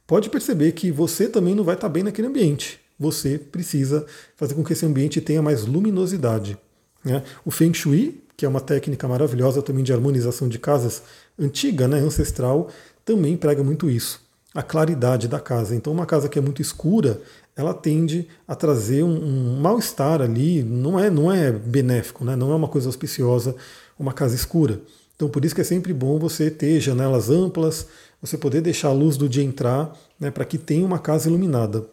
pode 0.08 0.30
perceber 0.30 0.72
que 0.72 0.92
você 0.92 1.28
também 1.28 1.54
não 1.54 1.64
vai 1.64 1.76
estar 1.76 1.90
tá 1.90 1.94
bem 1.94 2.04
naquele 2.04 2.30
ambiente 2.30 2.80
você 3.00 3.38
precisa 3.38 4.06
fazer 4.36 4.56
com 4.56 4.64
que 4.64 4.74
esse 4.74 4.86
ambiente 4.86 5.22
tenha 5.22 5.42
mais 5.42 5.66
luminosidade. 5.66 6.58
Né? 7.04 7.24
O 7.44 7.52
Feng 7.52 7.74
Shui, 7.74 8.22
que 8.36 8.46
é 8.46 8.50
uma 8.50 8.62
técnica 8.62 9.08
maravilhosa 9.08 9.62
também 9.62 9.84
de 9.84 9.94
harmonização 9.94 10.48
de 10.48 10.58
casas, 10.58 11.04
antiga, 11.38 11.88
né, 11.88 12.00
ancestral, 12.00 12.70
também 13.04 13.38
prega 13.38 13.64
muito 13.64 13.90
isso. 13.90 14.22
A 14.54 14.64
claridade 14.64 15.28
da 15.28 15.40
casa. 15.40 15.76
Então, 15.76 15.92
uma 15.92 16.06
casa 16.06 16.30
que 16.30 16.40
é 16.40 16.42
muito 16.42 16.62
escura, 16.62 17.22
ela 17.56 17.74
tende 17.74 18.28
a 18.48 18.54
trazer 18.54 19.04
um, 19.04 19.16
um 19.16 19.60
mal-estar 19.62 20.22
ali, 20.22 20.62
não 20.64 21.00
é, 21.00 21.10
não 21.10 21.32
é 21.32 21.52
benéfico, 21.52 22.26
né? 22.26 22.36
não 22.36 22.52
é 22.52 22.56
uma 22.56 22.68
coisa 22.68 22.90
auspiciosa 22.90 23.56
uma 23.98 24.14
casa 24.14 24.36
escura. 24.36 24.82
Então, 25.16 25.30
por 25.30 25.46
isso 25.46 25.56
que 25.56 25.62
é 25.62 25.64
sempre 25.64 25.94
bom 25.94 26.20
você 26.20 26.52
ter 26.52 26.80
janelas 26.80 27.30
amplas, 27.30 27.88
você 28.22 28.38
poder 28.38 28.62
deixar 28.62 28.90
a 28.90 28.94
luz 28.94 29.18
do 29.18 29.30
dia 29.30 29.44
entrar, 29.44 29.96
né, 30.20 30.30
para 30.30 30.46
que 30.46 30.58
tenha 30.58 30.86
uma 30.86 31.00
casa 31.00 31.30
iluminada. 31.30 31.88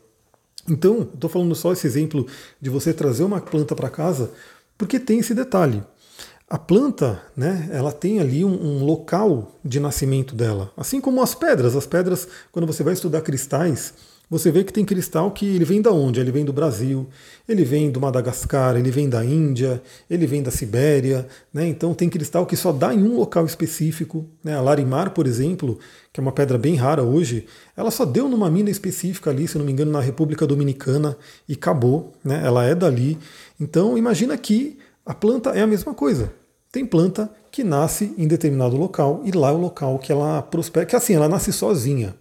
Então, 0.69 1.09
estou 1.15 1.31
falando 1.31 1.55
só 1.55 1.73
esse 1.73 1.87
exemplo 1.87 2.27
de 2.61 2.71
você 2.71 2.93
trazer 2.93 3.25
uma 3.25 3.41
planta 3.41 3.75
para 3.75 3.91
casa, 3.91 4.31
porque 4.77 4.99
tem 4.99 5.21
esse 5.21 5.35
detalhe. 5.35 5.83
A 6.49 6.59
planta, 6.59 7.23
né, 7.37 7.69
ela 7.73 7.93
tem 7.93 8.21
ali 8.21 8.45
um, 8.45 8.53
um, 8.53 8.85
local 8.85 9.53
de 9.65 9.81
nascimento 9.81 10.35
dela, 10.35 10.71
assim 10.77 11.01
como 11.01 11.23
as 11.23 11.35
pedras. 11.35 11.75
As 11.75 11.87
pedras, 11.87 12.29
quando 12.51 12.67
você 12.67 12.83
vai 12.83 12.93
estudar 12.93 13.23
cristais, 13.23 13.95
você 14.33 14.51
vê 14.51 14.65
que 14.65 14.73
tem 14.73 14.83
cristal 14.83 15.31
que 15.31 15.45
ele 15.45 15.63
vem 15.63 15.83
da 15.83 15.93
onde? 15.93 16.19
Ele 16.19 16.33
vem 16.33 16.43
do 16.43 16.55
Brasil, 16.55 17.07
ele 17.47 17.67
vem 17.67 17.91
do 17.91 18.01
Madagascar, 18.01 18.75
ele 18.79 18.91
vem 18.91 19.07
da 19.07 19.23
Índia, 19.23 19.83
ele 20.09 20.27
vem 20.27 20.43
da 20.43 20.51
Sibéria, 20.51 21.29
né? 21.53 21.67
Então 21.67 21.93
tem 21.93 22.09
cristal 22.09 22.47
que 22.47 22.57
só 22.57 22.73
dá 22.73 22.95
em 22.95 23.03
um 23.03 23.15
local 23.15 23.45
específico. 23.45 24.25
Né? 24.43 24.57
A 24.57 24.63
Larimar, 24.63 25.11
por 25.11 25.27
exemplo, 25.27 25.79
que 26.11 26.19
é 26.19 26.23
uma 26.23 26.33
pedra 26.33 26.57
bem 26.57 26.77
rara 26.77 27.03
hoje, 27.03 27.45
ela 27.77 27.91
só 27.91 28.07
deu 28.07 28.27
numa 28.27 28.51
mina 28.51 28.71
específica 28.71 29.29
ali, 29.29 29.47
se 29.47 29.59
não 29.59 29.67
me 29.67 29.73
engano, 29.73 29.93
na 29.93 30.01
República 30.01 30.47
Dominicana 30.47 31.15
e 31.47 31.53
acabou, 31.53 32.15
né? 32.25 32.41
Ela 32.43 32.65
é 32.65 32.75
dali. 32.75 33.19
Então 33.61 33.99
imagina 33.99 34.35
que 34.39 34.79
a 35.05 35.13
planta 35.13 35.51
é 35.51 35.61
a 35.61 35.67
mesma 35.67 35.93
coisa. 35.93 36.33
Tem 36.73 36.87
planta 36.87 37.31
que 37.51 37.63
nasce 37.63 38.15
em 38.17 38.27
determinado 38.27 38.79
local 38.79 39.21
e 39.27 39.31
lá 39.31 39.51
é 39.51 39.53
o 39.53 39.59
local 39.59 39.99
que 39.99 40.11
ela 40.11 40.41
prospera, 40.41 40.87
que 40.87 40.97
assim, 40.97 41.13
ela 41.13 41.29
nasce 41.29 41.53
sozinha. 41.53 42.15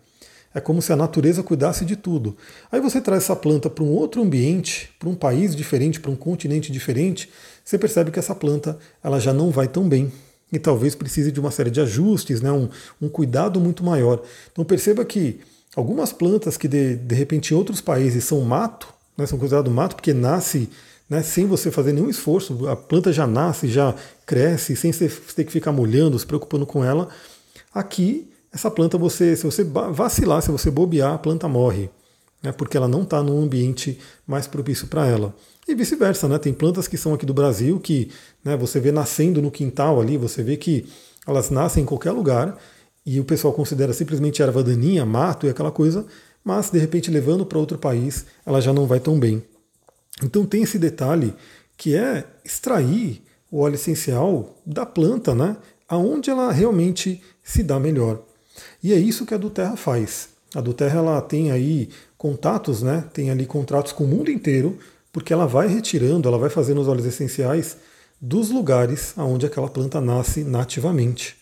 É 0.54 0.60
como 0.60 0.82
se 0.82 0.92
a 0.92 0.96
natureza 0.96 1.42
cuidasse 1.42 1.86
de 1.86 1.96
tudo. 1.96 2.36
Aí 2.72 2.82
você 2.82 3.00
traz 3.00 3.24
essa 3.24 3.36
planta 3.36 3.70
para 3.70 3.84
um 3.84 3.92
outro 3.92 4.22
ambiente, 4.22 4.90
para 5.00 5.08
um 5.08 5.16
país 5.16 5.56
diferente, 5.56 6.00
para 6.00 6.12
um 6.12 6.16
continente 6.16 6.72
diferente, 6.72 7.30
você 7.64 7.78
percebe 7.78 8.12
que 8.12 8.20
essa 8.20 8.36
planta 8.36 8.78
ela 9.04 9.20
já 9.20 9.34
não 9.34 9.50
vai 9.50 9.68
tão 9.68 9.88
bem. 9.88 10.12
E 10.52 10.60
talvez 10.60 10.94
precise 10.94 11.32
de 11.32 11.40
uma 11.40 11.52
série 11.52 11.70
de 11.70 11.80
ajustes, 11.80 12.42
né, 12.42 12.52
um, 12.52 12.68
um 13.02 13.08
cuidado 13.08 13.60
muito 13.60 13.84
maior. 13.84 14.22
Então 14.52 14.66
perceba 14.66 15.06
que 15.06 15.40
algumas 15.74 16.12
plantas 16.12 16.58
que 16.58 16.68
de, 16.68 16.96
de 16.96 17.16
repente 17.16 17.54
em 17.54 17.58
outros 17.58 17.80
países 17.80 18.26
são 18.26 18.42
mato, 18.42 18.94
né, 19.18 19.26
são 19.26 19.40
consideradas 19.40 19.72
mato 19.72 19.96
porque 19.96 20.14
nasce 20.14 20.70
né, 21.10 21.22
sem 21.22 21.46
você 21.46 21.70
fazer 21.70 21.92
nenhum 21.92 22.10
esforço, 22.10 22.68
a 22.68 22.76
planta 22.76 23.12
já 23.12 23.28
nasce, 23.28 23.68
já 23.68 23.94
cresce, 24.26 24.78
sem 24.78 24.94
você 24.94 25.10
ter 25.36 25.44
que 25.44 25.52
ficar 25.52 25.74
molhando, 25.74 26.18
se 26.18 26.26
preocupando 26.26 26.66
com 26.66 26.84
ela. 26.84 27.10
Aqui 27.74 28.31
essa 28.54 28.70
planta, 28.70 28.98
você, 28.98 29.36
se 29.36 29.44
você 29.44 29.64
vacilar, 29.64 30.42
se 30.42 30.52
você 30.52 30.70
bobear, 30.70 31.14
a 31.14 31.18
planta 31.18 31.48
morre, 31.48 31.90
né, 32.44 32.52
porque 32.52 32.76
ela 32.76 32.88
não 32.88 33.04
está 33.04 33.24
num 33.24 33.42
ambiente 33.42 33.98
mais 34.28 34.48
propício 34.48 34.88
para 34.88 35.08
ela. 35.08 35.34
E 35.68 35.76
vice-versa, 35.76 36.28
né? 36.28 36.38
Tem 36.40 36.54
plantas 36.54 36.88
que 36.88 36.98
são 36.98 37.14
aqui 37.14 37.26
do 37.26 37.34
Brasil 37.34 37.80
que 37.80 38.10
né, 38.44 38.58
você 38.58 38.80
vê 38.80 38.92
nascendo 38.92 39.42
no 39.42 39.52
quintal 39.52 40.02
ali, 40.02 40.18
você 40.18 40.44
vê 40.44 40.58
que 40.58 40.86
elas 41.26 41.50
nascem 41.50 41.84
em 41.84 41.86
qualquer 41.86 42.12
lugar 42.12 42.58
e 43.06 43.20
o 43.20 43.24
pessoal 43.24 43.54
considera 43.54 43.94
simplesmente 43.94 44.42
erva 44.42 44.64
daninha, 44.64 45.06
mato 45.06 45.46
e 45.46 45.50
aquela 45.50 45.72
coisa, 45.72 46.06
mas 46.44 46.72
de 46.72 46.80
repente 46.80 47.12
levando 47.12 47.46
para 47.46 47.60
outro 47.60 47.78
país 47.78 48.26
ela 48.46 48.60
já 48.60 48.74
não 48.74 48.88
vai 48.88 49.00
tão 49.00 49.20
bem. 49.20 49.44
Então 50.24 50.46
tem 50.46 50.64
esse 50.64 50.80
detalhe 50.80 51.34
que 51.78 51.96
é 51.96 52.26
extrair 52.44 53.24
o 53.50 53.60
óleo 53.60 53.76
essencial 53.76 54.58
da 54.66 54.86
planta, 54.86 55.36
né? 55.36 55.58
Aonde 55.88 56.30
ela 56.30 56.52
realmente 56.52 57.22
se 57.44 57.64
dá 57.64 57.80
melhor. 57.80 58.24
E 58.84 58.94
é 58.94 58.98
isso 58.98 59.26
que 59.26 59.34
a 59.34 59.38
do 59.38 59.50
Terra 59.50 59.76
faz. 59.76 60.30
A 60.54 60.62
do 60.62 60.74
Terra 60.74 61.00
ela 61.00 61.22
tem 61.22 61.52
aí 61.52 61.90
contatos, 62.18 62.82
né? 62.82 63.06
Tem 63.14 63.30
ali 63.30 63.46
contratos 63.46 63.92
com 63.92 64.04
o 64.04 64.08
mundo 64.08 64.30
inteiro, 64.30 64.78
porque 65.12 65.34
ela 65.34 65.46
vai 65.46 65.68
retirando, 65.68 66.28
ela 66.28 66.38
vai 66.38 66.50
fazendo 66.50 66.82
os 66.82 66.88
óleos 66.88 67.06
essenciais 67.06 67.78
dos 68.20 68.50
lugares 68.52 69.14
onde 69.18 69.46
aquela 69.46 69.68
planta 69.68 70.00
nasce 70.00 70.44
nativamente. 70.44 71.36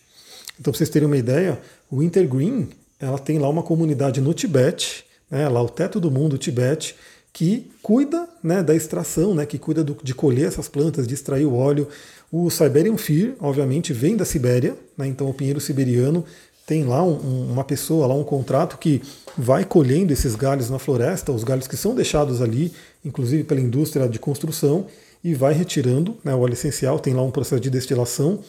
Então, 0.60 0.72
para 0.72 0.78
vocês 0.78 0.90
terem 0.90 1.08
uma 1.08 1.18
ideia, 1.18 1.60
o 1.90 2.02
Intergreen 2.02 2.70
ela 3.00 3.18
tem 3.18 3.40
lá 3.40 3.48
uma 3.48 3.64
comunidade 3.64 4.20
no 4.20 4.34
Tibete, 4.34 5.06
né, 5.32 5.48
lá 5.48 5.62
o 5.62 5.70
teto 5.70 6.00
do 6.00 6.12
mundo, 6.12 6.34
o 6.34 6.38
Tibete, 6.38 6.96
que 7.32 7.72
cuida 7.82 8.28
né, 8.44 8.62
da 8.62 8.76
extração, 8.76 9.34
né, 9.34 9.46
que 9.46 9.58
cuida 9.58 9.84
do, 9.84 9.98
de 10.04 10.14
colher 10.14 10.48
essas 10.48 10.68
plantas, 10.68 11.08
de 11.08 11.14
extrair 11.14 11.46
o 11.46 11.54
óleo. 11.54 11.88
O 12.32 12.50
Siberian 12.50 12.98
Fir, 12.98 13.36
obviamente, 13.40 13.94
vem 13.94 14.18
da 14.18 14.26
Sibéria, 14.26 14.76
né, 14.98 15.08
então 15.08 15.30
o 15.30 15.34
pinheiro 15.34 15.62
siberiano 15.62 16.26
tem 16.70 16.84
lá 16.84 17.04
um, 17.04 17.52
uma 17.52 17.64
pessoa, 17.64 18.06
lá 18.06 18.14
um 18.14 18.24
contrato 18.24 18.78
que 18.78 19.02
vai 19.36 19.66
colhendo 19.66 20.14
esses 20.14 20.36
galhos 20.36 20.70
na 20.70 20.78
floresta, 20.78 21.32
os 21.32 21.44
galhos 21.44 21.68
que 21.68 21.76
são 21.76 21.96
deixados 21.96 22.44
ali, 22.44 22.72
inclusive 23.04 23.44
pela 23.44 23.60
indústria 23.60 24.08
de 24.08 24.20
construção, 24.20 24.86
e 25.24 25.34
vai 25.34 25.52
retirando 25.52 26.16
né, 26.24 26.32
o 26.36 26.40
óleo 26.40 26.54
essencial, 26.54 27.00
tem 27.00 27.16
lá 27.16 27.24
um 27.24 27.32
processo 27.32 27.60
de 27.60 27.72
destilação. 27.72 28.42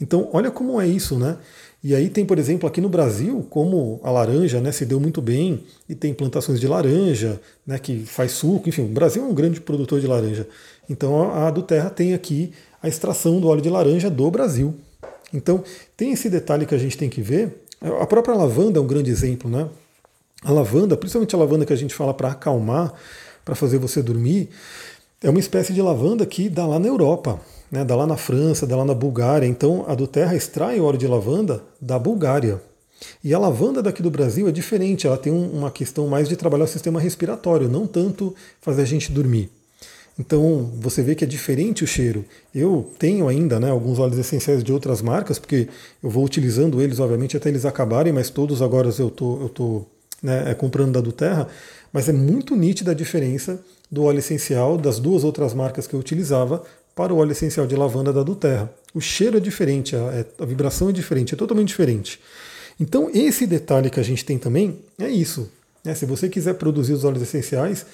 Então, 0.00 0.28
olha 0.32 0.52
como 0.52 0.80
é 0.80 0.86
isso, 0.86 1.18
né? 1.18 1.36
E 1.82 1.96
aí 1.96 2.08
tem, 2.08 2.24
por 2.24 2.38
exemplo, 2.38 2.68
aqui 2.68 2.80
no 2.80 2.88
Brasil, 2.88 3.44
como 3.50 4.00
a 4.04 4.10
laranja 4.12 4.60
né, 4.60 4.70
se 4.70 4.86
deu 4.86 5.00
muito 5.00 5.20
bem, 5.20 5.64
e 5.88 5.96
tem 5.96 6.14
plantações 6.14 6.60
de 6.60 6.68
laranja, 6.68 7.40
né, 7.66 7.76
que 7.76 8.06
faz 8.06 8.30
suco, 8.30 8.68
enfim, 8.68 8.82
o 8.82 8.88
Brasil 8.88 9.24
é 9.24 9.26
um 9.26 9.34
grande 9.34 9.60
produtor 9.60 10.00
de 10.00 10.06
laranja. 10.06 10.46
Então 10.88 11.34
a, 11.34 11.50
do 11.50 11.60
Terra 11.60 11.90
tem 11.90 12.14
aqui 12.14 12.52
a 12.80 12.86
extração 12.86 13.40
do 13.40 13.48
óleo 13.48 13.60
de 13.60 13.68
laranja 13.68 14.08
do 14.08 14.30
Brasil. 14.30 14.76
Então 15.34 15.64
tem 15.96 16.12
esse 16.12 16.30
detalhe 16.30 16.64
que 16.64 16.74
a 16.74 16.78
gente 16.78 16.96
tem 16.96 17.10
que 17.10 17.20
ver. 17.20 17.63
A 17.80 18.06
própria 18.06 18.34
lavanda 18.34 18.78
é 18.78 18.82
um 18.82 18.86
grande 18.86 19.10
exemplo, 19.10 19.50
né? 19.50 19.68
A 20.42 20.52
lavanda, 20.52 20.96
principalmente 20.96 21.34
a 21.34 21.38
lavanda 21.38 21.66
que 21.66 21.72
a 21.72 21.76
gente 21.76 21.94
fala 21.94 22.12
para 22.12 22.30
acalmar, 22.30 22.92
para 23.44 23.54
fazer 23.54 23.78
você 23.78 24.02
dormir, 24.02 24.50
é 25.22 25.30
uma 25.30 25.38
espécie 25.38 25.72
de 25.72 25.80
lavanda 25.80 26.24
que 26.26 26.48
dá 26.48 26.66
lá 26.66 26.78
na 26.78 26.88
Europa 26.88 27.40
né, 27.74 27.84
dá 27.84 27.96
lá 27.96 28.06
na 28.06 28.16
França, 28.16 28.68
dá 28.68 28.76
lá 28.76 28.84
na 28.84 28.94
Bulgária. 28.94 29.46
Então 29.46 29.84
a 29.88 29.96
do 29.96 30.06
Terra 30.06 30.36
extrai 30.36 30.80
óleo 30.80 30.96
de 30.96 31.08
lavanda 31.08 31.60
da 31.80 31.98
Bulgária. 31.98 32.62
E 33.22 33.34
a 33.34 33.38
lavanda 33.38 33.82
daqui 33.82 34.00
do 34.00 34.10
Brasil 34.10 34.48
é 34.48 34.52
diferente, 34.52 35.06
ela 35.06 35.18
tem 35.18 35.32
uma 35.32 35.70
questão 35.70 36.06
mais 36.06 36.28
de 36.28 36.36
trabalhar 36.36 36.64
o 36.64 36.68
sistema 36.68 37.00
respiratório, 37.00 37.68
não 37.68 37.86
tanto 37.86 38.34
fazer 38.60 38.82
a 38.82 38.86
gente 38.86 39.10
dormir. 39.10 39.50
Então 40.18 40.70
você 40.78 41.02
vê 41.02 41.14
que 41.14 41.24
é 41.24 41.26
diferente 41.26 41.82
o 41.82 41.86
cheiro. 41.86 42.24
Eu 42.54 42.92
tenho 42.98 43.28
ainda 43.28 43.58
né, 43.58 43.70
alguns 43.70 43.98
óleos 43.98 44.18
essenciais 44.18 44.62
de 44.62 44.72
outras 44.72 45.02
marcas, 45.02 45.38
porque 45.38 45.68
eu 46.02 46.08
vou 46.08 46.24
utilizando 46.24 46.80
eles, 46.80 47.00
obviamente, 47.00 47.36
até 47.36 47.48
eles 47.48 47.64
acabarem, 47.64 48.12
mas 48.12 48.30
todos 48.30 48.62
agora 48.62 48.90
eu 48.98 49.10
tô, 49.10 49.42
eu 49.42 49.48
tô 49.48 49.86
né, 50.22 50.50
é, 50.50 50.54
comprando 50.54 50.92
da 50.92 51.00
do 51.00 51.12
Terra. 51.12 51.48
Mas 51.92 52.08
é 52.08 52.12
muito 52.12 52.54
nítida 52.56 52.92
a 52.92 52.94
diferença 52.94 53.60
do 53.90 54.04
óleo 54.04 54.18
essencial 54.18 54.78
das 54.78 54.98
duas 54.98 55.24
outras 55.24 55.52
marcas 55.52 55.86
que 55.86 55.94
eu 55.94 56.00
utilizava 56.00 56.62
para 56.94 57.12
o 57.12 57.18
óleo 57.18 57.32
essencial 57.32 57.66
de 57.66 57.74
lavanda 57.74 58.12
da 58.12 58.22
Duterra. 58.22 58.72
O 58.94 59.00
cheiro 59.00 59.36
é 59.36 59.40
diferente, 59.40 59.96
a, 59.96 59.98
é, 59.98 60.26
a 60.38 60.46
vibração 60.46 60.88
é 60.88 60.92
diferente, 60.92 61.34
é 61.34 61.36
totalmente 61.36 61.68
diferente. 61.68 62.20
Então, 62.78 63.10
esse 63.12 63.46
detalhe 63.46 63.90
que 63.90 64.00
a 64.00 64.02
gente 64.02 64.24
tem 64.24 64.38
também 64.38 64.78
é 64.98 65.08
isso. 65.08 65.50
Né? 65.84 65.94
Se 65.94 66.06
você 66.06 66.28
quiser 66.28 66.54
produzir 66.54 66.92
os 66.92 67.04
óleos 67.04 67.22
essenciais, 67.22 67.84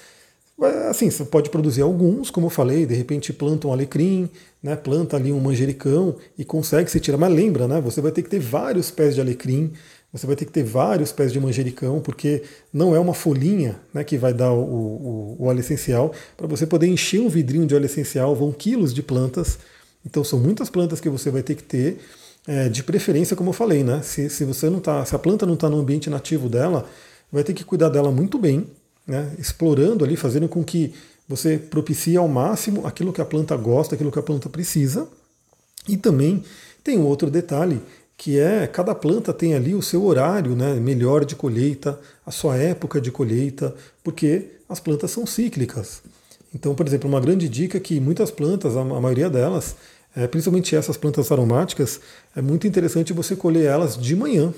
assim, 0.89 1.09
você 1.09 1.25
pode 1.25 1.49
produzir 1.49 1.81
alguns, 1.81 2.29
como 2.29 2.47
eu 2.47 2.49
falei, 2.49 2.85
de 2.85 2.93
repente 2.93 3.33
planta 3.33 3.67
um 3.67 3.73
alecrim, 3.73 4.29
né, 4.61 4.75
planta 4.75 5.17
ali 5.17 5.31
um 5.31 5.39
manjericão 5.39 6.15
e 6.37 6.45
consegue 6.45 6.89
se 6.89 6.99
tirar. 6.99 7.17
Mas 7.17 7.33
lembra, 7.33 7.67
né, 7.67 7.81
você 7.81 8.01
vai 8.01 8.11
ter 8.11 8.21
que 8.21 8.29
ter 8.29 8.39
vários 8.39 8.91
pés 8.91 9.15
de 9.15 9.21
alecrim, 9.21 9.71
você 10.13 10.27
vai 10.27 10.35
ter 10.35 10.45
que 10.45 10.51
ter 10.51 10.63
vários 10.63 11.11
pés 11.11 11.31
de 11.31 11.39
manjericão, 11.39 12.01
porque 12.01 12.43
não 12.73 12.93
é 12.93 12.99
uma 12.99 13.13
folhinha 13.13 13.79
né, 13.93 14.03
que 14.03 14.17
vai 14.17 14.33
dar 14.33 14.51
o, 14.51 14.61
o, 14.61 15.35
o 15.39 15.45
óleo 15.45 15.61
essencial. 15.61 16.13
Para 16.35 16.47
você 16.47 16.67
poder 16.67 16.87
encher 16.87 17.21
um 17.21 17.29
vidrinho 17.29 17.65
de 17.65 17.73
óleo 17.73 17.85
essencial, 17.85 18.35
vão 18.35 18.51
quilos 18.51 18.93
de 18.93 19.01
plantas. 19.01 19.57
Então 20.05 20.23
são 20.23 20.37
muitas 20.37 20.69
plantas 20.69 20.99
que 20.99 21.09
você 21.09 21.31
vai 21.31 21.41
ter 21.41 21.55
que 21.55 21.63
ter. 21.63 21.99
É, 22.47 22.67
de 22.67 22.83
preferência, 22.83 23.35
como 23.35 23.51
eu 23.51 23.53
falei, 23.53 23.83
né? 23.83 24.01
Se, 24.01 24.27
se 24.27 24.43
você 24.43 24.67
não 24.67 24.79
tá, 24.79 25.05
se 25.05 25.15
a 25.15 25.19
planta 25.19 25.45
não 25.45 25.53
está 25.53 25.69
no 25.69 25.79
ambiente 25.79 26.09
nativo 26.09 26.49
dela, 26.49 26.89
vai 27.31 27.43
ter 27.43 27.53
que 27.53 27.63
cuidar 27.63 27.89
dela 27.89 28.11
muito 28.11 28.39
bem, 28.39 28.67
né? 29.05 29.33
explorando 29.37 30.03
ali, 30.03 30.15
fazendo 30.15 30.47
com 30.47 30.63
que 30.63 30.93
você 31.27 31.57
propicie 31.57 32.17
ao 32.17 32.27
máximo 32.27 32.85
aquilo 32.85 33.13
que 33.13 33.21
a 33.21 33.25
planta 33.25 33.55
gosta, 33.55 33.95
aquilo 33.95 34.11
que 34.11 34.19
a 34.19 34.23
planta 34.23 34.49
precisa. 34.49 35.07
E 35.87 35.97
também 35.97 36.43
tem 36.83 36.97
um 36.97 37.05
outro 37.05 37.29
detalhe 37.29 37.81
que 38.17 38.37
é 38.37 38.67
cada 38.67 38.93
planta 38.93 39.33
tem 39.33 39.55
ali 39.55 39.73
o 39.73 39.81
seu 39.81 40.05
horário 40.05 40.55
né, 40.55 40.75
melhor 40.75 41.25
de 41.25 41.35
colheita, 41.35 41.99
a 42.23 42.29
sua 42.29 42.55
época 42.55 43.01
de 43.01 43.11
colheita, 43.11 43.73
porque 44.03 44.57
as 44.69 44.79
plantas 44.79 45.09
são 45.09 45.25
cíclicas. 45.25 46.03
Então, 46.53 46.75
por 46.75 46.85
exemplo, 46.85 47.09
uma 47.09 47.19
grande 47.19 47.49
dica 47.49 47.77
é 47.77 47.81
que 47.81 47.99
muitas 47.99 48.29
plantas, 48.29 48.77
a 48.77 48.83
maioria 48.83 49.27
delas, 49.27 49.75
é, 50.15 50.27
principalmente 50.27 50.75
essas 50.75 50.97
plantas 50.97 51.31
aromáticas, 51.31 51.99
é 52.35 52.41
muito 52.43 52.67
interessante 52.67 53.11
você 53.11 53.35
colher 53.35 53.65
elas 53.65 53.97
de 53.97 54.15
manhã. 54.15 54.53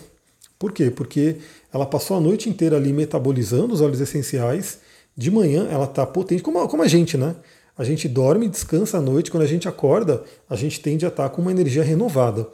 Por 0.60 0.74
quê? 0.74 0.92
Porque 0.92 1.38
ela 1.74 1.86
passou 1.86 2.16
a 2.16 2.20
noite 2.20 2.48
inteira 2.48 2.78
ali 2.78 2.94
metabolizando 2.94 3.74
os 3.74 3.82
óleos 3.82 4.00
essenciais, 4.00 4.80
de 5.18 5.32
manhã 5.32 5.68
ela 5.70 5.86
está 5.86 6.06
potente, 6.06 6.44
como 6.44 6.60
a, 6.60 6.68
como 6.68 6.84
a 6.84 6.88
gente, 6.88 7.18
né? 7.18 7.36
A 7.76 7.84
gente 7.84 8.08
dorme, 8.08 8.48
descansa 8.48 9.00
à 9.00 9.02
noite, 9.02 9.32
quando 9.32 9.42
a 9.44 9.48
gente 9.48 9.68
acorda, 9.68 10.24
a 10.48 10.56
gente 10.56 10.80
tende 10.80 11.06
a 11.06 11.08
estar 11.08 11.24
tá 11.24 11.30
com 11.30 11.42
uma 11.42 11.52
energia 11.52 11.84
renovada. 11.84 12.48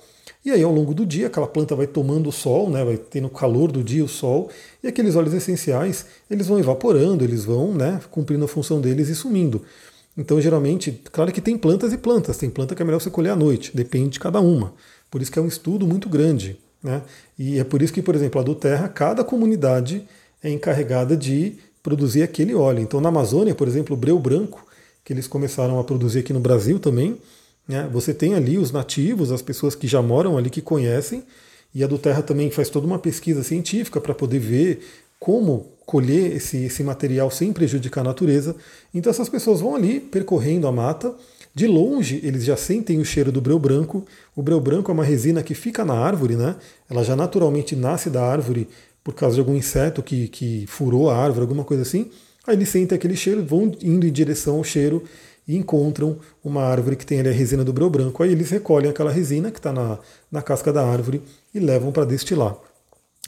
E 0.46 0.52
aí, 0.52 0.64
ao 0.64 0.72
longo 0.72 0.94
do 0.94 1.06
dia, 1.06 1.28
aquela 1.28 1.48
planta 1.48 1.76
vai 1.76 1.86
tomando 1.86 2.30
o 2.30 2.32
sol, 2.32 2.70
né, 2.70 2.86
vai 2.86 2.96
tendo 2.96 3.28
o 3.28 3.30
calor 3.30 3.70
do 3.70 3.84
dia, 3.84 4.04
o 4.04 4.08
sol, 4.08 4.50
e 4.82 4.88
aqueles 4.88 5.18
óleos 5.18 5.34
essenciais, 5.34 6.06
eles 6.32 6.48
vão 6.48 6.58
evaporando, 6.58 7.26
eles 7.26 7.44
vão 7.44 7.74
né, 7.74 8.00
cumprindo 8.10 8.46
a 8.46 8.48
função 8.48 8.80
deles 8.80 9.10
e 9.10 9.16
sumindo. 9.16 9.62
Então, 10.18 10.40
geralmente, 10.40 11.02
claro 11.12 11.34
que 11.34 11.42
tem 11.42 11.58
plantas 11.58 11.92
e 11.92 11.98
plantas, 11.98 12.38
tem 12.38 12.50
planta 12.50 12.74
que 12.74 12.82
é 12.82 12.86
melhor 12.86 13.02
você 13.02 13.10
colher 13.10 13.32
à 13.32 13.36
noite, 13.36 13.76
depende 13.76 14.12
de 14.12 14.20
cada 14.20 14.40
uma. 14.40 14.74
Por 15.12 15.22
isso 15.22 15.32
que 15.32 15.40
é 15.40 15.42
um 15.42 15.48
estudo 15.48 15.86
muito 15.86 16.08
grande. 16.08 16.58
Né? 16.84 17.02
E 17.38 17.60
é 17.60 17.64
por 17.64 17.82
isso 17.82 17.94
que, 17.94 18.02
por 18.02 18.16
exemplo, 18.16 18.40
a 18.40 18.44
do 18.44 18.56
Terra, 18.56 18.88
cada 18.88 19.24
comunidade 19.24 20.08
é 20.44 20.50
encarregada 20.50 21.16
de 21.16 21.58
produzir 21.84 22.24
aquele 22.24 22.54
óleo. 22.54 22.80
Então, 22.80 23.02
na 23.02 23.10
Amazônia, 23.10 23.56
por 23.56 23.68
exemplo, 23.68 23.96
o 23.96 24.00
breu 24.00 24.18
branco, 24.20 24.66
que 25.04 25.14
eles 25.14 25.28
começaram 25.28 25.80
a 25.80 25.84
produzir 25.84 26.20
aqui 26.20 26.34
no 26.34 26.40
Brasil 26.40 26.80
também, 26.80 27.18
né? 27.70 27.88
Você 27.94 28.16
tem 28.16 28.34
ali 28.34 28.58
os 28.58 28.72
nativos, 28.72 29.32
as 29.32 29.44
pessoas 29.44 29.76
que 29.76 29.88
já 29.88 30.02
moram 30.02 30.38
ali, 30.38 30.50
que 30.50 30.62
conhecem, 30.62 31.24
e 31.74 31.84
a 31.84 31.88
do 31.88 32.00
Terra 32.00 32.24
também 32.24 32.50
faz 32.50 32.68
toda 32.68 32.88
uma 32.88 32.98
pesquisa 32.98 33.44
científica 33.44 34.02
para 34.02 34.16
poder 34.16 34.40
ver 34.40 34.80
como 35.20 35.68
colher 35.86 36.36
esse, 36.36 36.58
esse 36.66 36.84
material 36.84 37.30
sem 37.30 37.54
prejudicar 37.54 38.02
a 38.02 38.06
natureza. 38.06 38.56
Então 38.94 39.12
essas 39.12 39.30
pessoas 39.30 39.62
vão 39.62 39.76
ali 39.76 40.00
percorrendo 40.00 40.68
a 40.68 40.72
mata. 40.72 41.14
De 41.54 41.68
longe, 41.68 42.20
eles 42.24 42.44
já 42.44 42.56
sentem 42.56 43.00
o 43.00 43.06
cheiro 43.06 43.32
do 43.32 43.42
breu 43.42 43.58
branco. 43.58 44.06
O 44.36 44.42
breu 44.42 44.60
branco 44.60 44.92
é 44.92 44.94
uma 44.94 45.04
resina 45.04 45.44
que 45.44 45.54
fica 45.54 45.84
na 45.84 45.94
árvore, 45.94 46.36
né? 46.36 46.56
Ela 46.90 47.04
já 47.04 47.16
naturalmente 47.16 47.76
nasce 47.76 48.10
da 48.10 48.24
árvore 48.24 48.68
por 49.04 49.14
causa 49.14 49.36
de 49.36 49.42
algum 49.42 49.56
inseto 49.56 50.04
que, 50.04 50.28
que 50.28 50.66
furou 50.68 51.10
a 51.10 51.18
árvore, 51.18 51.42
alguma 51.42 51.64
coisa 51.64 51.84
assim. 51.84 52.12
Aí 52.46 52.56
eles 52.56 52.70
sentem 52.70 52.96
aquele 52.96 53.16
cheiro, 53.16 53.44
vão 53.44 53.72
indo 53.82 54.06
em 54.06 54.12
direção 54.12 54.58
ao 54.58 54.64
cheiro 54.64 55.04
e 55.48 55.56
encontram 55.56 56.18
uma 56.44 56.64
árvore 56.64 56.96
que 56.96 57.06
tem 57.06 57.20
ali 57.20 57.30
a 57.30 57.34
resina 57.34 57.64
do 57.64 57.74
breu 57.74 57.90
branco. 57.90 58.22
Aí 58.22 58.32
eles 58.32 58.50
recolhem 58.52 58.90
aquela 58.90 59.12
resina 59.12 59.50
que 59.50 59.58
está 59.60 59.74
na, 59.74 59.98
na 60.32 60.42
casca 60.42 60.72
da 60.72 60.86
árvore 60.86 61.22
e 61.54 61.60
levam 61.60 61.92
para 61.92 62.06
destilar. 62.06 62.56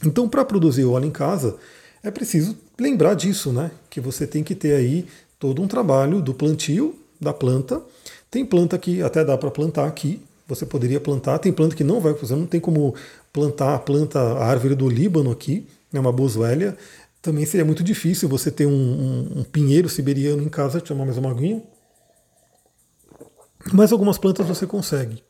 Então, 0.06 0.30
para 0.30 0.46
produzir 0.46 0.86
óleo 0.86 1.06
em 1.06 1.12
casa, 1.12 1.58
é 2.04 2.10
preciso 2.12 2.56
lembrar 2.80 3.16
disso, 3.16 3.52
né? 3.52 3.72
Que 3.90 4.00
você 4.00 4.26
tem 4.26 4.44
que 4.44 4.56
ter 4.56 4.74
aí 4.74 5.06
todo 5.40 5.62
um 5.62 5.68
trabalho 5.68 6.22
do 6.22 6.34
plantio 6.34 6.96
da 7.22 7.34
planta. 7.34 7.82
Tem 8.30 8.46
planta 8.46 8.78
que 8.78 9.02
até 9.02 9.24
dá 9.24 9.38
para 9.38 9.52
plantar 9.52 9.88
aqui, 9.88 10.22
você 10.48 10.66
poderia 10.66 11.00
plantar. 11.00 11.40
Tem 11.40 11.54
planta 11.54 11.76
que 11.76 11.84
não 11.84 12.02
vai, 12.02 12.14
você 12.14 12.36
não 12.36 12.46
tem 12.46 12.60
como 12.60 12.96
plantar 13.32 13.76
a 13.76 13.80
planta, 13.80 14.20
a 14.20 14.46
árvore 14.46 14.76
do 14.76 14.90
Líbano 14.90 15.32
aqui, 15.32 15.68
é 15.94 16.00
uma 16.00 16.12
boswellia. 16.12 16.78
Também 17.22 17.46
seria 17.46 17.64
muito 17.64 17.84
difícil 17.84 18.28
você 18.28 18.50
ter 18.50 18.66
um, 18.66 18.72
um, 18.72 19.40
um 19.40 19.44
pinheiro 19.44 19.88
siberiano 19.88 20.42
em 20.42 20.50
casa. 20.50 20.80
Eu 20.80 20.82
tomar 20.82 21.06
mais 21.06 21.18
uma 21.18 21.30
aguinha. 21.30 21.62
Mas 23.72 23.92
algumas 23.92 24.18
plantas 24.18 24.48
você 24.48 24.66
consegue. 24.66 25.24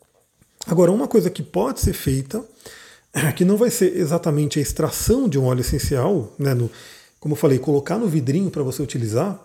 Agora, 0.66 0.92
uma 0.92 1.08
coisa 1.08 1.30
que 1.30 1.44
pode 1.44 1.82
ser 1.82 1.94
feita, 1.94 2.44
que 3.36 3.44
não 3.44 3.58
vai 3.58 3.70
ser 3.70 3.98
exatamente 3.98 4.60
a 4.60 4.62
extração 4.62 5.28
de 5.28 5.38
um 5.38 5.46
óleo 5.46 5.62
essencial, 5.62 6.34
né, 6.40 6.54
no, 6.54 6.72
como 7.20 7.34
eu 7.34 7.38
falei, 7.38 7.60
colocar 7.60 7.98
no 7.98 8.08
vidrinho 8.08 8.50
para 8.50 8.64
você 8.64 8.82
utilizar, 8.82 9.40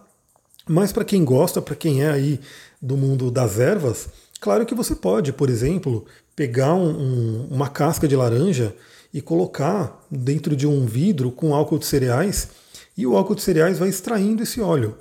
mas 0.69 0.93
para 0.93 1.05
quem 1.05 1.25
gosta, 1.25 1.63
para 1.63 1.77
quem 1.77 2.03
é 2.03 2.11
aí 2.11 2.41
do 2.81 2.97
mundo 2.97 3.31
das 3.31 3.59
ervas, 3.59 4.09
claro 4.41 4.67
que 4.67 4.75
você 4.75 4.95
pode, 4.95 5.33
por 5.33 5.49
exemplo, 5.49 6.05
pegar 6.35 6.75
um, 6.75 6.91
um, 6.91 7.49
uma 7.51 7.69
casca 7.69 8.07
de 8.07 8.17
laranja 8.17 8.75
e 9.13 9.21
colocar 9.21 10.05
dentro 10.11 10.55
de 10.55 10.67
um 10.67 10.85
vidro 10.85 11.31
com 11.31 11.55
álcool 11.55 11.79
de 11.79 11.87
cereais, 11.87 12.49
e 12.97 13.07
o 13.07 13.17
álcool 13.17 13.35
de 13.35 13.43
cereais 13.43 13.79
vai 13.79 13.89
extraindo 13.89 14.43
esse 14.43 14.61
óleo. 14.61 14.97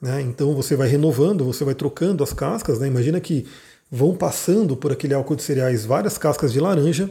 Né? 0.00 0.20
Então 0.22 0.54
você 0.54 0.74
vai 0.74 0.88
renovando, 0.88 1.44
você 1.44 1.64
vai 1.64 1.74
trocando 1.74 2.24
as 2.24 2.32
cascas. 2.32 2.80
Né? 2.80 2.88
Imagina 2.88 3.20
que 3.20 3.46
vão 3.90 4.16
passando 4.16 4.76
por 4.76 4.90
aquele 4.90 5.14
álcool 5.14 5.36
de 5.36 5.42
cereais 5.42 5.84
várias 5.84 6.18
cascas 6.18 6.52
de 6.52 6.58
laranja 6.58 7.08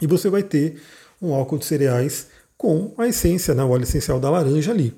e 0.00 0.06
você 0.06 0.30
vai 0.30 0.42
ter 0.42 0.80
um 1.20 1.34
álcool 1.34 1.58
de 1.58 1.66
cereais 1.66 2.28
com 2.56 2.94
a 2.96 3.06
essência, 3.06 3.54
né? 3.54 3.62
o 3.62 3.68
óleo 3.68 3.82
essencial 3.82 4.18
da 4.18 4.30
laranja 4.30 4.70
ali. 4.70 4.94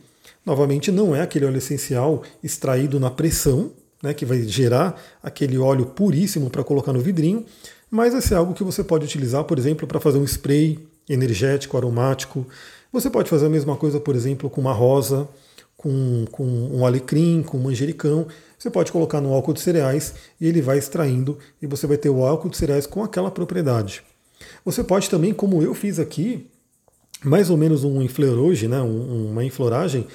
Novamente, 0.49 0.91
não 0.91 1.15
é 1.15 1.21
aquele 1.21 1.45
óleo 1.45 1.59
essencial 1.59 2.23
extraído 2.43 2.99
na 2.99 3.11
pressão, 3.11 3.71
né, 4.03 4.15
que 4.15 4.25
vai 4.25 4.41
gerar 4.45 4.99
aquele 5.23 5.59
óleo 5.59 5.85
puríssimo 5.85 6.49
para 6.49 6.65
colocar 6.65 6.91
no 6.91 7.01
vidrinho, 7.01 7.45
mas 7.91 8.15
vai 8.15 8.23
ser 8.23 8.37
algo 8.37 8.55
que 8.55 8.65
você 8.65 8.83
pode 8.83 9.05
utilizar, 9.05 9.45
por 9.45 9.59
exemplo, 9.59 9.87
para 9.87 10.01
fazer 10.01 10.17
um 10.17 10.25
spray 10.25 10.79
energético, 11.07 11.77
aromático. 11.77 12.47
Você 12.91 13.11
pode 13.11 13.29
fazer 13.29 13.45
a 13.45 13.51
mesma 13.51 13.77
coisa, 13.77 14.01
por 14.01 14.17
exemplo, 14.17 14.49
com 14.49 14.59
uma 14.59 14.73
rosa, 14.73 15.29
com, 15.77 16.25
com 16.33 16.45
um 16.47 16.87
alecrim, 16.87 17.43
com 17.43 17.59
um 17.59 17.65
manjericão. 17.65 18.27
Você 18.59 18.71
pode 18.71 18.91
colocar 18.91 19.21
no 19.21 19.35
álcool 19.35 19.53
de 19.53 19.61
cereais 19.61 20.15
e 20.41 20.49
ele 20.49 20.63
vai 20.63 20.79
extraindo 20.79 21.37
e 21.61 21.67
você 21.67 21.87
vai 21.87 21.99
ter 21.99 22.09
o 22.09 22.25
álcool 22.25 22.49
de 22.49 22.57
cereais 22.57 22.87
com 22.87 23.05
aquela 23.05 23.31
propriedade. 23.31 24.03
Você 24.65 24.83
pode 24.83 25.11
também, 25.11 25.35
como 25.35 25.63
eu 25.63 25.75
fiz 25.75 25.99
aqui, 25.99 26.47
mais 27.25 27.51
ou 27.51 27.57
menos 27.57 27.85
um 27.85 28.01
inflorage, 28.03 28.69
né, 28.69 28.81
uma 28.81 29.45
infloragem. 29.45 30.07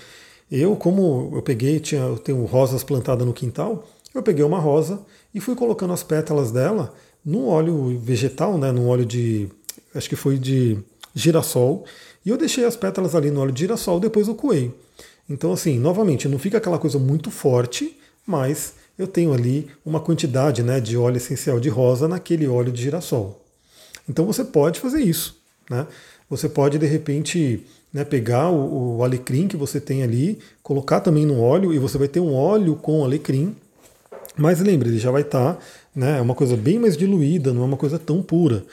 Eu, 0.51 0.75
como 0.75 1.31
eu 1.33 1.41
peguei, 1.41 1.79
tinha, 1.79 2.01
eu 2.01 2.17
tenho 2.17 2.43
rosas 2.45 2.83
plantadas 2.83 3.25
no 3.25 3.33
quintal, 3.33 3.87
eu 4.13 4.21
peguei 4.21 4.43
uma 4.43 4.59
rosa 4.59 5.01
e 5.33 5.39
fui 5.39 5.55
colocando 5.55 5.93
as 5.93 6.03
pétalas 6.03 6.51
dela 6.51 6.93
no 7.25 7.47
óleo 7.47 7.99
vegetal, 7.99 8.57
né, 8.57 8.71
no 8.71 8.87
óleo 8.87 9.05
de, 9.05 9.49
acho 9.95 10.09
que 10.09 10.15
foi 10.15 10.37
de 10.37 10.77
girassol, 11.15 11.85
e 12.25 12.29
eu 12.29 12.37
deixei 12.37 12.65
as 12.65 12.75
pétalas 12.75 13.15
ali 13.15 13.31
no 13.31 13.41
óleo 13.41 13.51
de 13.51 13.61
girassol, 13.61 13.99
depois 13.99 14.27
eu 14.27 14.35
coei. 14.35 14.73
Então, 15.29 15.53
assim, 15.53 15.79
novamente, 15.79 16.27
não 16.27 16.37
fica 16.37 16.57
aquela 16.57 16.77
coisa 16.77 16.99
muito 16.99 17.31
forte, 17.31 17.97
mas 18.25 18.73
eu 18.97 19.07
tenho 19.07 19.33
ali 19.33 19.69
uma 19.85 19.99
quantidade 19.99 20.61
né, 20.61 20.79
de 20.79 20.97
óleo 20.97 21.17
essencial 21.17 21.59
de 21.59 21.69
rosa 21.69 22.07
naquele 22.07 22.47
óleo 22.47 22.71
de 22.71 22.81
girassol. 22.81 23.41
Então 24.07 24.25
você 24.25 24.43
pode 24.43 24.79
fazer 24.79 25.01
isso. 25.01 25.41
Né? 25.69 25.87
Você 26.29 26.49
pode, 26.49 26.77
de 26.77 26.85
repente, 26.85 27.63
né, 27.93 28.03
pegar 28.03 28.49
o, 28.49 28.97
o, 28.97 29.03
alecrim 29.03 29.47
que 29.47 29.55
você 29.55 29.79
tem 29.79 30.03
ali, 30.03 30.39
colocar 30.61 30.99
também 30.99 31.25
no 31.25 31.39
óleo, 31.39 31.73
e 31.73 31.77
você 31.77 31.97
vai 31.97 32.07
ter 32.07 32.19
um 32.19 32.33
óleo 32.33 32.75
com 32.75 33.03
alecrim. 33.03 33.55
Mas 34.35 34.59
lembre, 34.59 34.89
ele 34.89 34.97
já 34.97 35.11
vai 35.11 35.21
estar, 35.21 35.53
tá, 35.53 35.59
né, 35.95 36.17
é 36.17 36.21
uma 36.21 36.33
coisa 36.33 36.57
bem 36.57 36.79
mais 36.79 36.97
diluída, 36.97 37.53
não 37.53 37.61
é 37.61 37.65
uma 37.65 37.77
coisa 37.77 37.99
tão 37.99 38.21
pura. 38.21 38.65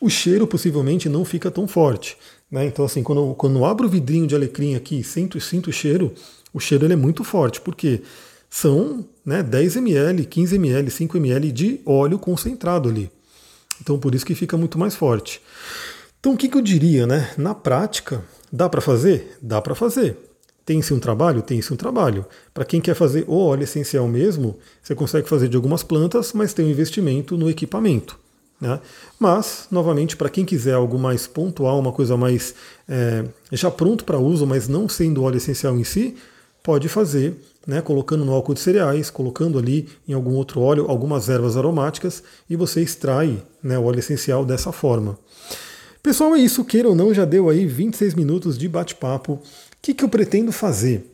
O 0.00 0.10
cheiro 0.10 0.46
possivelmente 0.46 1.08
não 1.08 1.24
fica 1.24 1.50
tão 1.50 1.66
forte. 1.66 2.16
Né? 2.50 2.66
Então, 2.66 2.84
assim, 2.84 3.02
quando, 3.02 3.34
quando 3.34 3.58
eu 3.58 3.64
abro 3.64 3.86
o 3.86 3.90
vidrinho 3.90 4.26
de 4.26 4.34
alecrim 4.34 4.74
aqui 4.74 5.02
sinto, 5.02 5.40
sinto 5.40 5.70
o 5.70 5.72
cheiro, 5.72 6.12
o 6.52 6.60
cheiro 6.60 6.86
ele 6.86 6.92
é 6.92 6.96
muito 6.96 7.24
forte, 7.24 7.60
porque 7.60 8.02
são 8.50 9.04
né, 9.24 9.42
10 9.42 9.76
ml, 9.76 10.24
15 10.24 10.56
ml, 10.56 10.90
5 10.90 11.16
ml 11.16 11.52
de 11.52 11.80
óleo 11.84 12.18
concentrado 12.18 12.88
ali. 12.88 13.10
Então, 13.80 13.98
por 13.98 14.14
isso 14.14 14.26
que 14.26 14.34
fica 14.34 14.56
muito 14.56 14.78
mais 14.78 14.96
forte. 14.96 15.40
Então, 16.20 16.32
o 16.32 16.36
que, 16.36 16.48
que 16.48 16.56
eu 16.56 16.62
diria, 16.62 17.06
né? 17.06 17.30
Na 17.38 17.54
prática, 17.54 18.24
dá 18.52 18.68
para 18.68 18.80
fazer? 18.80 19.38
Dá 19.40 19.62
para 19.62 19.74
fazer. 19.74 20.16
Tem-se 20.66 20.92
um 20.92 20.98
trabalho? 20.98 21.42
Tem-se 21.42 21.72
um 21.72 21.76
trabalho. 21.76 22.26
Para 22.52 22.64
quem 22.64 22.80
quer 22.80 22.94
fazer 22.94 23.24
o 23.28 23.38
óleo 23.38 23.62
essencial 23.62 24.06
mesmo, 24.08 24.58
você 24.82 24.94
consegue 24.94 25.28
fazer 25.28 25.48
de 25.48 25.56
algumas 25.56 25.82
plantas, 25.82 26.32
mas 26.32 26.52
tem 26.52 26.66
um 26.66 26.70
investimento 26.70 27.36
no 27.36 27.48
equipamento. 27.48 28.18
Né? 28.60 28.80
Mas, 29.18 29.68
novamente, 29.70 30.16
para 30.16 30.28
quem 30.28 30.44
quiser 30.44 30.74
algo 30.74 30.98
mais 30.98 31.28
pontual, 31.28 31.78
uma 31.78 31.92
coisa 31.92 32.16
mais 32.16 32.54
é, 32.88 33.24
já 33.52 33.70
pronto 33.70 34.04
para 34.04 34.18
uso, 34.18 34.46
mas 34.46 34.66
não 34.66 34.88
sendo 34.88 35.22
óleo 35.22 35.36
essencial 35.36 35.78
em 35.78 35.84
si, 35.84 36.16
pode 36.62 36.88
fazer, 36.88 37.34
né, 37.64 37.80
colocando 37.80 38.24
no 38.24 38.32
álcool 38.32 38.54
de 38.54 38.60
cereais, 38.60 39.08
colocando 39.08 39.58
ali 39.58 39.88
em 40.06 40.12
algum 40.12 40.34
outro 40.34 40.60
óleo 40.60 40.86
algumas 40.88 41.28
ervas 41.28 41.56
aromáticas 41.56 42.22
e 42.50 42.56
você 42.56 42.82
extrai 42.82 43.42
né, 43.62 43.78
o 43.78 43.84
óleo 43.84 44.00
essencial 44.00 44.44
dessa 44.44 44.72
forma. 44.72 45.16
Pessoal, 46.02 46.34
é 46.34 46.38
isso. 46.38 46.64
Queira 46.64 46.88
ou 46.88 46.94
não, 46.94 47.12
já 47.12 47.24
deu 47.24 47.48
aí 47.48 47.66
26 47.66 48.14
minutos 48.14 48.56
de 48.56 48.68
bate-papo. 48.68 49.34
O 49.34 49.40
que, 49.82 49.94
que 49.94 50.04
eu 50.04 50.08
pretendo 50.08 50.52
fazer? 50.52 51.10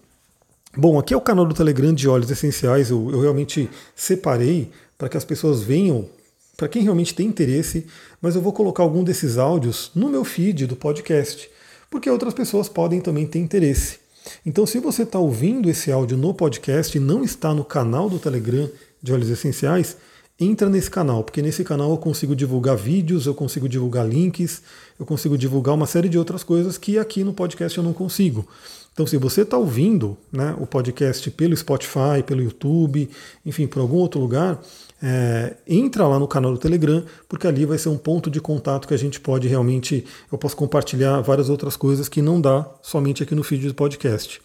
Bom, 0.76 0.98
aqui 0.98 1.14
é 1.14 1.16
o 1.16 1.20
canal 1.20 1.46
do 1.46 1.54
Telegram 1.54 1.92
de 1.92 2.08
óleos 2.08 2.30
essenciais. 2.30 2.90
Eu, 2.90 3.10
eu 3.10 3.20
realmente 3.20 3.70
separei 3.94 4.70
para 4.98 5.08
que 5.08 5.16
as 5.16 5.24
pessoas 5.24 5.62
venham 5.62 6.08
para 6.56 6.68
quem 6.68 6.82
realmente 6.82 7.14
tem 7.14 7.26
interesse, 7.26 7.86
mas 8.20 8.36
eu 8.36 8.42
vou 8.42 8.52
colocar 8.52 8.82
algum 8.82 9.02
desses 9.02 9.38
áudios 9.38 9.90
no 9.94 10.08
meu 10.08 10.24
feed 10.24 10.66
do 10.66 10.76
podcast, 10.76 11.50
porque 11.90 12.08
outras 12.08 12.32
pessoas 12.32 12.68
podem 12.68 13.00
também 13.00 13.26
ter 13.26 13.40
interesse. 13.40 13.98
Então, 14.46 14.64
se 14.66 14.78
você 14.78 15.02
está 15.02 15.18
ouvindo 15.18 15.68
esse 15.68 15.90
áudio 15.92 16.16
no 16.16 16.32
podcast 16.32 16.96
e 16.96 17.00
não 17.00 17.22
está 17.24 17.52
no 17.52 17.64
canal 17.64 18.08
do 18.08 18.18
Telegram 18.18 18.70
de 19.02 19.12
Óleos 19.12 19.30
Essenciais, 19.30 19.96
entra 20.38 20.68
nesse 20.68 20.90
canal, 20.90 21.22
porque 21.22 21.40
nesse 21.40 21.62
canal 21.62 21.90
eu 21.90 21.98
consigo 21.98 22.34
divulgar 22.34 22.76
vídeos, 22.76 23.26
eu 23.26 23.34
consigo 23.34 23.68
divulgar 23.68 24.06
links, 24.08 24.62
eu 24.98 25.06
consigo 25.06 25.38
divulgar 25.38 25.74
uma 25.74 25.86
série 25.86 26.08
de 26.08 26.18
outras 26.18 26.42
coisas 26.42 26.76
que 26.76 26.98
aqui 26.98 27.22
no 27.22 27.32
podcast 27.32 27.76
eu 27.78 27.84
não 27.84 27.92
consigo. 27.92 28.46
Então, 28.92 29.06
se 29.08 29.16
você 29.16 29.42
está 29.42 29.58
ouvindo 29.58 30.16
né, 30.32 30.54
o 30.56 30.66
podcast 30.66 31.28
pelo 31.32 31.56
Spotify, 31.56 32.22
pelo 32.24 32.40
YouTube, 32.40 33.10
enfim, 33.44 33.66
por 33.66 33.80
algum 33.80 33.96
outro 33.96 34.20
lugar, 34.20 34.62
é, 35.02 35.56
entra 35.66 36.06
lá 36.06 36.16
no 36.16 36.28
canal 36.28 36.52
do 36.52 36.58
Telegram, 36.58 37.04
porque 37.28 37.48
ali 37.48 37.66
vai 37.66 37.76
ser 37.76 37.88
um 37.88 37.98
ponto 37.98 38.30
de 38.30 38.40
contato 38.40 38.86
que 38.86 38.94
a 38.94 38.96
gente 38.96 39.18
pode 39.18 39.48
realmente. 39.48 40.04
Eu 40.30 40.38
posso 40.38 40.56
compartilhar 40.56 41.20
várias 41.22 41.50
outras 41.50 41.76
coisas 41.76 42.08
que 42.08 42.22
não 42.22 42.40
dá 42.40 42.64
somente 42.82 43.20
aqui 43.20 43.34
no 43.34 43.42
feed 43.42 43.66
do 43.66 43.74
podcast. 43.74 44.40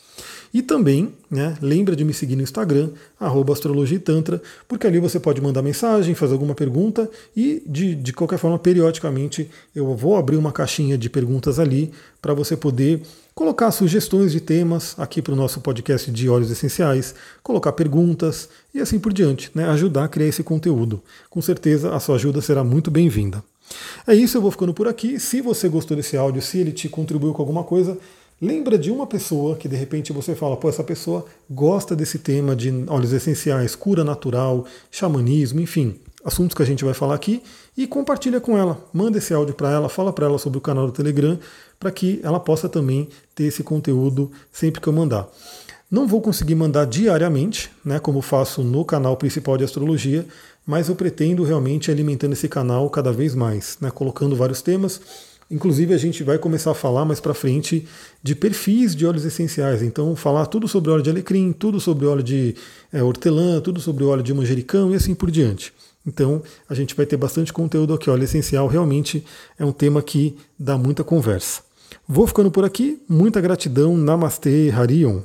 E 0.54 0.62
também, 0.62 1.14
né, 1.30 1.56
lembra 1.62 1.96
de 1.96 2.04
me 2.04 2.14
seguir 2.14 2.36
no 2.36 2.42
Instagram, 2.42 2.90
astrologitantra, 3.52 4.42
porque 4.68 4.88
ali 4.88 5.00
você 5.00 5.20
pode 5.20 5.40
mandar 5.42 5.62
mensagem, 5.62 6.16
fazer 6.16 6.34
alguma 6.34 6.56
pergunta 6.56 7.10
e, 7.36 7.62
de, 7.66 7.94
de 7.96 8.14
qualquer 8.14 8.40
forma, 8.40 8.58
periodicamente 8.58 9.50
eu 9.76 9.96
vou 9.96 10.18
abrir 10.18 10.38
uma 10.38 10.52
caixinha 10.52 10.98
de 10.98 11.10
perguntas 11.10 11.60
ali 11.60 11.92
para 12.22 12.34
você 12.34 12.58
poder 12.58 13.02
colocar 13.36 13.72
sugestões 13.72 14.32
de 14.32 14.42
temas 14.42 14.96
aqui 14.98 15.22
para 15.22 15.34
o 15.34 15.38
nosso 15.38 15.62
podcast 15.62 16.12
de 16.12 16.28
óleos 16.28 16.52
essenciais, 16.52 17.16
colocar 17.42 17.72
perguntas 17.72 18.50
e 18.74 18.80
assim 18.80 19.00
por 19.00 19.14
diante, 19.14 19.50
né? 19.56 19.70
ajudar 19.70 20.06
a 20.06 20.08
criar 20.10 20.28
esse 20.28 20.44
conteúdo. 20.44 21.02
Com 21.30 21.42
certeza 21.42 21.96
a 21.96 22.00
sua 22.00 22.16
ajuda 22.16 22.42
será 22.42 22.64
muito 22.64 22.92
bem-vinda. 22.92 23.44
É 24.06 24.16
isso, 24.16 24.38
eu 24.38 24.42
vou 24.42 24.52
ficando 24.52 24.74
por 24.74 24.88
aqui. 24.88 25.20
Se 25.20 25.42
você 25.42 25.70
gostou 25.70 25.96
desse 25.96 26.18
áudio, 26.18 26.42
se 26.42 26.58
ele 26.58 26.72
te 26.72 26.90
contribuiu 26.90 27.34
com 27.34 27.42
alguma 27.42 27.64
coisa, 27.64 27.98
lembra 28.42 28.78
de 28.78 28.92
uma 28.92 29.06
pessoa 29.06 29.56
que 29.56 29.68
de 29.68 29.76
repente 29.76 30.14
você 30.14 30.36
fala, 30.36 30.58
pô, 30.58 30.70
essa 30.70 30.84
pessoa 30.84 31.26
gosta 31.50 31.96
desse 31.96 32.20
tema 32.20 32.56
de 32.56 32.72
óleos 32.88 33.14
essenciais, 33.14 33.76
cura 33.76 34.04
natural, 34.04 34.66
xamanismo, 34.92 35.60
enfim, 35.60 36.00
assuntos 36.24 36.56
que 36.56 36.64
a 36.64 36.66
gente 36.66 36.86
vai 36.86 36.94
falar 36.94 37.16
aqui 37.16 37.42
e 37.78 37.88
compartilha 37.88 38.40
com 38.40 38.58
ela. 38.58 38.78
Manda 38.94 39.18
esse 39.18 39.34
áudio 39.34 39.54
para 39.54 39.72
ela, 39.72 39.90
fala 39.90 40.12
para 40.12 40.26
ela 40.26 40.38
sobre 40.38 40.58
o 40.58 40.62
canal 40.62 40.86
do 40.86 40.92
Telegram, 40.92 41.40
para 41.80 41.92
que 41.92 42.20
ela 42.24 42.40
possa 42.40 42.68
também 42.68 43.10
ter 43.34 43.46
esse 43.46 43.64
conteúdo 43.64 44.32
sempre 44.52 44.82
que 44.82 44.88
eu 44.88 44.94
mandar. 44.94 45.28
Não 45.90 46.08
vou 46.08 46.22
conseguir 46.22 46.54
mandar 46.54 46.86
diariamente, 46.86 47.72
né, 47.84 47.98
como 47.98 48.22
faço 48.22 48.62
no 48.62 48.86
canal 48.86 49.18
principal 49.18 49.58
de 49.58 49.64
astrologia, 49.64 50.24
mas 50.66 50.88
eu 50.88 50.96
pretendo 50.96 51.44
realmente 51.44 51.90
alimentando 51.90 52.34
esse 52.34 52.48
canal 52.48 52.88
cada 52.92 53.12
vez 53.12 53.34
mais, 53.34 53.76
né, 53.82 53.90
colocando 53.90 54.36
vários 54.36 54.62
temas. 54.62 55.02
Inclusive 55.52 55.94
a 55.94 55.98
gente 55.98 56.24
vai 56.24 56.38
começar 56.38 56.72
a 56.72 56.76
falar 56.76 57.06
mais 57.06 57.20
para 57.20 57.34
frente 57.34 57.88
de 58.22 58.36
perfis 58.36 58.96
de 58.96 59.06
óleos 59.06 59.26
essenciais. 59.26 59.82
Então 59.82 60.16
falar 60.16 60.46
tudo 60.46 60.68
sobre 60.68 60.92
óleo 60.92 61.02
de 61.02 61.10
alecrim, 61.10 61.52
tudo 61.52 61.80
sobre 61.80 62.06
óleo 62.06 62.22
de 62.22 62.56
é, 62.94 63.02
hortelã, 63.02 63.60
tudo 63.60 63.80
sobre 63.80 64.04
óleo 64.04 64.22
de 64.22 64.34
manjericão 64.34 64.92
e 64.92 64.96
assim 64.96 65.16
por 65.16 65.32
diante. 65.32 65.74
Então 66.06 66.44
a 66.68 66.76
gente 66.76 66.96
vai 66.96 67.06
ter 67.06 67.18
bastante 67.18 67.52
conteúdo 67.52 67.94
aqui. 67.94 68.10
Óleo 68.10 68.24
essencial 68.24 68.68
realmente 68.68 69.24
é 69.58 69.66
um 69.66 69.72
tema 69.72 70.02
que 70.02 70.38
dá 70.58 70.78
muita 70.78 71.04
conversa. 71.04 71.62
Vou 72.08 72.28
ficando 72.28 72.52
por 72.52 72.64
aqui. 72.64 73.02
Muita 73.08 73.42
gratidão. 73.42 73.98
Namastê, 73.98 74.72
Harion. 74.72 75.22